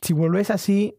Si 0.00 0.12
vuelves 0.14 0.50
así, 0.50 0.96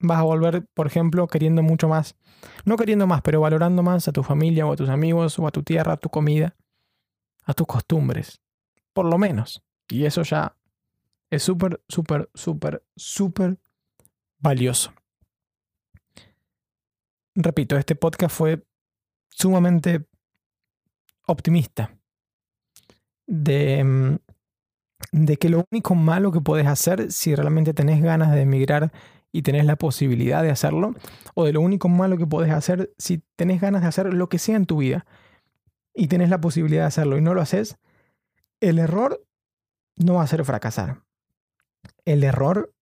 vas 0.00 0.18
a 0.18 0.24
volver, 0.24 0.66
por 0.74 0.86
ejemplo, 0.86 1.26
queriendo 1.26 1.62
mucho 1.62 1.88
más. 1.88 2.16
No 2.64 2.76
queriendo 2.76 3.06
más, 3.06 3.22
pero 3.22 3.40
valorando 3.40 3.82
más 3.82 4.08
a 4.08 4.12
tu 4.12 4.22
familia 4.22 4.66
o 4.66 4.72
a 4.72 4.76
tus 4.76 4.90
amigos 4.90 5.38
o 5.38 5.46
a 5.46 5.50
tu 5.50 5.62
tierra, 5.62 5.94
a 5.94 5.96
tu 5.96 6.10
comida 6.10 6.54
a 7.48 7.54
tus 7.54 7.66
costumbres, 7.66 8.42
por 8.92 9.06
lo 9.06 9.16
menos. 9.16 9.64
Y 9.88 10.04
eso 10.04 10.22
ya 10.22 10.54
es 11.30 11.42
súper, 11.42 11.82
súper, 11.88 12.30
súper, 12.34 12.84
súper 12.94 13.58
valioso. 14.38 14.92
Repito, 17.34 17.78
este 17.78 17.94
podcast 17.96 18.36
fue 18.36 18.66
sumamente 19.30 20.06
optimista 21.26 21.97
de, 23.28 23.84
mm, 23.84 24.16
de 25.12 25.36
que 25.36 25.48
lo 25.48 25.64
único 25.70 25.94
malo 25.94 26.32
que 26.32 26.40
puedes 26.40 26.66
hacer 26.66 27.12
si 27.12 27.34
realmente 27.36 27.74
tenés 27.74 28.02
ganas 28.02 28.32
de 28.32 28.40
emigrar 28.40 28.92
y 29.30 29.42
tenés 29.42 29.66
la 29.66 29.76
posibilidad 29.76 30.42
de 30.42 30.50
hacerlo, 30.50 30.94
o 31.34 31.44
de 31.44 31.52
lo 31.52 31.60
único 31.60 31.88
malo 31.88 32.16
que 32.16 32.26
puedes 32.26 32.50
hacer 32.50 32.92
si 32.98 33.22
tenés 33.36 33.60
ganas 33.60 33.82
de 33.82 33.88
hacer 33.88 34.12
lo 34.12 34.28
que 34.28 34.38
sea 34.38 34.56
en 34.56 34.66
tu 34.66 34.78
vida 34.78 35.06
y 35.94 36.08
tienes 36.08 36.30
la 36.30 36.40
posibilidad 36.40 36.82
de 36.82 36.88
hacerlo 36.88 37.18
y 37.18 37.20
no 37.20 37.34
lo 37.34 37.42
haces, 37.42 37.76
el 38.60 38.78
error 38.78 39.22
no 39.96 40.14
va 40.14 40.22
a 40.22 40.26
ser 40.26 40.44
fracasar. 40.44 41.02
El 42.04 42.24
error 42.24 42.72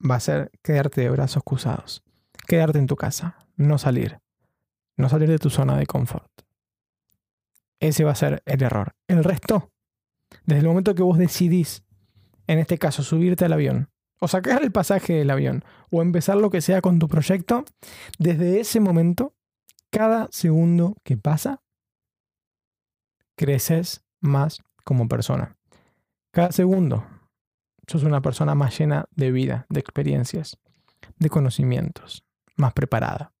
va 0.00 0.16
a 0.16 0.20
ser 0.20 0.50
quedarte 0.62 1.02
de 1.02 1.10
brazos 1.10 1.42
cruzados, 1.44 2.02
quedarte 2.46 2.78
en 2.78 2.86
tu 2.86 2.96
casa, 2.96 3.36
no 3.56 3.78
salir, 3.78 4.20
no 4.96 5.08
salir 5.08 5.28
de 5.28 5.38
tu 5.38 5.50
zona 5.50 5.76
de 5.76 5.86
confort. 5.86 6.30
Ese 7.80 8.04
va 8.04 8.12
a 8.12 8.16
ser 8.16 8.42
el 8.46 8.62
error. 8.62 8.94
El 9.08 9.24
resto, 9.24 9.71
desde 10.44 10.60
el 10.60 10.66
momento 10.66 10.94
que 10.94 11.02
vos 11.02 11.18
decidís, 11.18 11.84
en 12.46 12.58
este 12.58 12.78
caso, 12.78 13.02
subirte 13.02 13.44
al 13.44 13.52
avión, 13.52 13.90
o 14.20 14.28
sacar 14.28 14.62
el 14.62 14.72
pasaje 14.72 15.14
del 15.14 15.30
avión, 15.30 15.64
o 15.90 16.02
empezar 16.02 16.36
lo 16.36 16.50
que 16.50 16.60
sea 16.60 16.80
con 16.80 16.98
tu 16.98 17.08
proyecto, 17.08 17.64
desde 18.18 18.60
ese 18.60 18.80
momento, 18.80 19.34
cada 19.90 20.28
segundo 20.30 20.96
que 21.02 21.16
pasa 21.16 21.62
creces 23.36 24.04
más 24.20 24.62
como 24.84 25.08
persona. 25.08 25.56
Cada 26.32 26.52
segundo 26.52 27.04
sos 27.86 28.04
una 28.04 28.22
persona 28.22 28.54
más 28.54 28.78
llena 28.78 29.06
de 29.10 29.32
vida, 29.32 29.66
de 29.68 29.80
experiencias, 29.80 30.58
de 31.18 31.28
conocimientos, 31.28 32.24
más 32.56 32.72
preparada. 32.72 33.34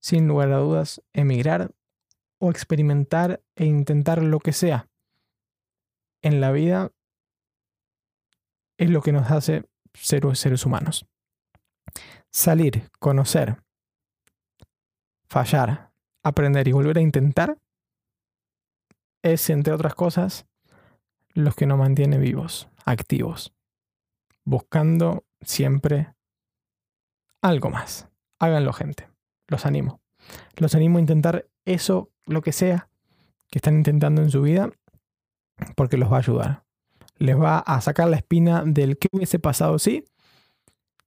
Sin 0.00 0.28
lugar 0.28 0.52
a 0.52 0.58
dudas, 0.58 1.02
emigrar 1.12 1.74
o 2.38 2.50
experimentar 2.50 3.42
e 3.56 3.64
intentar 3.64 4.22
lo 4.22 4.38
que 4.38 4.52
sea 4.52 4.88
en 6.24 6.40
la 6.40 6.50
vida 6.52 6.90
es 8.78 8.88
lo 8.88 9.02
que 9.02 9.12
nos 9.12 9.30
hace 9.30 9.64
ser 9.92 10.24
seres 10.36 10.64
humanos. 10.64 11.06
Salir, 12.30 12.90
conocer, 12.98 13.62
fallar, 15.28 15.92
aprender 16.22 16.66
y 16.66 16.72
volver 16.72 16.96
a 16.96 17.02
intentar 17.02 17.58
es, 19.22 19.48
entre 19.50 19.74
otras 19.74 19.94
cosas, 19.94 20.46
los 21.34 21.54
que 21.54 21.66
nos 21.66 21.78
mantiene 21.78 22.18
vivos, 22.18 22.68
activos, 22.86 23.52
buscando 24.44 25.24
siempre 25.42 26.14
algo 27.42 27.68
más. 27.68 28.08
Háganlo, 28.38 28.72
gente. 28.72 29.08
Los 29.46 29.66
animo. 29.66 30.00
Los 30.56 30.74
animo 30.74 30.96
a 30.96 31.02
intentar 31.02 31.46
eso, 31.66 32.10
lo 32.24 32.40
que 32.40 32.52
sea 32.52 32.88
que 33.50 33.58
están 33.58 33.76
intentando 33.76 34.22
en 34.22 34.30
su 34.30 34.40
vida, 34.40 34.70
porque 35.76 35.96
los 35.96 36.10
va 36.10 36.16
a 36.16 36.20
ayudar. 36.20 36.64
Les 37.18 37.38
va 37.38 37.58
a 37.58 37.80
sacar 37.80 38.08
la 38.08 38.16
espina 38.16 38.64
del 38.64 38.98
que 38.98 39.08
hubiese 39.12 39.38
pasado 39.38 39.78
sí. 39.78 40.04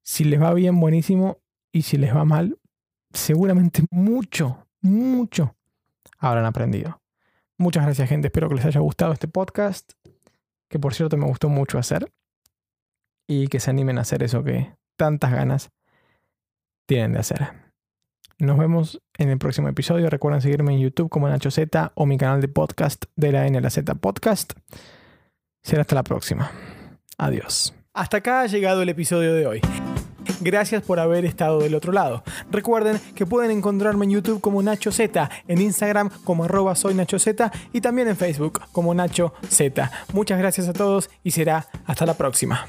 Si 0.04 0.24
les 0.24 0.42
va 0.42 0.54
bien, 0.54 0.80
buenísimo. 0.80 1.40
Y 1.72 1.82
si 1.84 1.98
les 1.98 2.16
va 2.16 2.26
mal, 2.26 2.58
seguramente 3.12 3.84
mucho, 3.92 4.66
mucho 4.82 5.56
habrán 6.18 6.46
aprendido. 6.46 7.02
Muchas 7.58 7.84
gracias 7.84 8.10
gente, 8.10 8.28
espero 8.28 8.50
que 8.50 8.56
les 8.56 8.66
haya 8.66 8.80
gustado 8.80 9.14
este 9.14 9.28
podcast, 9.28 9.94
que 10.70 10.80
por 10.80 10.94
cierto 10.94 11.18
me 11.18 11.26
gustó 11.26 11.50
mucho 11.50 11.78
hacer, 11.78 12.12
y 13.28 13.48
que 13.48 13.60
se 13.60 13.70
animen 13.70 13.98
a 13.98 14.02
hacer 14.02 14.24
eso 14.24 14.44
que 14.44 14.76
tantas 14.96 15.32
ganas 15.32 15.72
tienen 16.86 17.14
de 17.14 17.20
hacer. 17.20 17.67
Nos 18.40 18.58
vemos 18.58 19.02
en 19.18 19.30
el 19.30 19.40
próximo 19.40 19.68
episodio. 19.68 20.10
Recuerden 20.12 20.42
seguirme 20.42 20.74
en 20.74 20.80
YouTube 20.80 21.10
como 21.10 21.28
Nacho 21.28 21.50
Z 21.50 21.92
o 21.96 22.06
mi 22.06 22.18
canal 22.18 22.40
de 22.40 22.48
podcast 22.48 23.06
de 23.16 23.32
la 23.32 23.50
NLZ 23.50 23.80
Podcast. 24.00 24.54
Será 25.64 25.82
hasta 25.82 25.96
la 25.96 26.04
próxima. 26.04 26.52
Adiós. 27.18 27.74
Hasta 27.94 28.18
acá 28.18 28.42
ha 28.42 28.48
llegado 28.48 28.84
el 28.84 28.90
episodio 28.90 29.34
de 29.34 29.48
hoy. 29.48 29.62
Gracias 30.42 30.84
por 30.84 31.00
haber 31.00 31.26
estado 31.26 31.60
del 31.60 31.74
otro 31.74 31.92
lado. 31.92 32.24
Recuerden 32.52 33.00
que 33.16 33.26
pueden 33.26 33.50
encontrarme 33.50 34.06
en 34.06 34.12
YouTube 34.12 34.40
como 34.40 34.62
Nacho 34.62 34.92
Z, 34.92 35.32
en 35.48 35.60
Instagram 35.60 36.12
como 36.24 36.44
arroba 36.44 36.76
soy 36.76 36.94
Nacho 36.94 37.18
Z 37.18 37.52
y 37.74 37.82
también 37.82 38.08
en 38.08 38.18
Facebook 38.18 38.62
como 38.72 38.94
Nacho 38.94 39.34
Z. 39.50 39.92
Muchas 40.14 40.38
gracias 40.38 40.68
a 40.68 40.74
todos 40.74 41.10
y 41.24 41.32
será 41.32 41.66
hasta 41.86 42.06
la 42.06 42.14
próxima. 42.14 42.68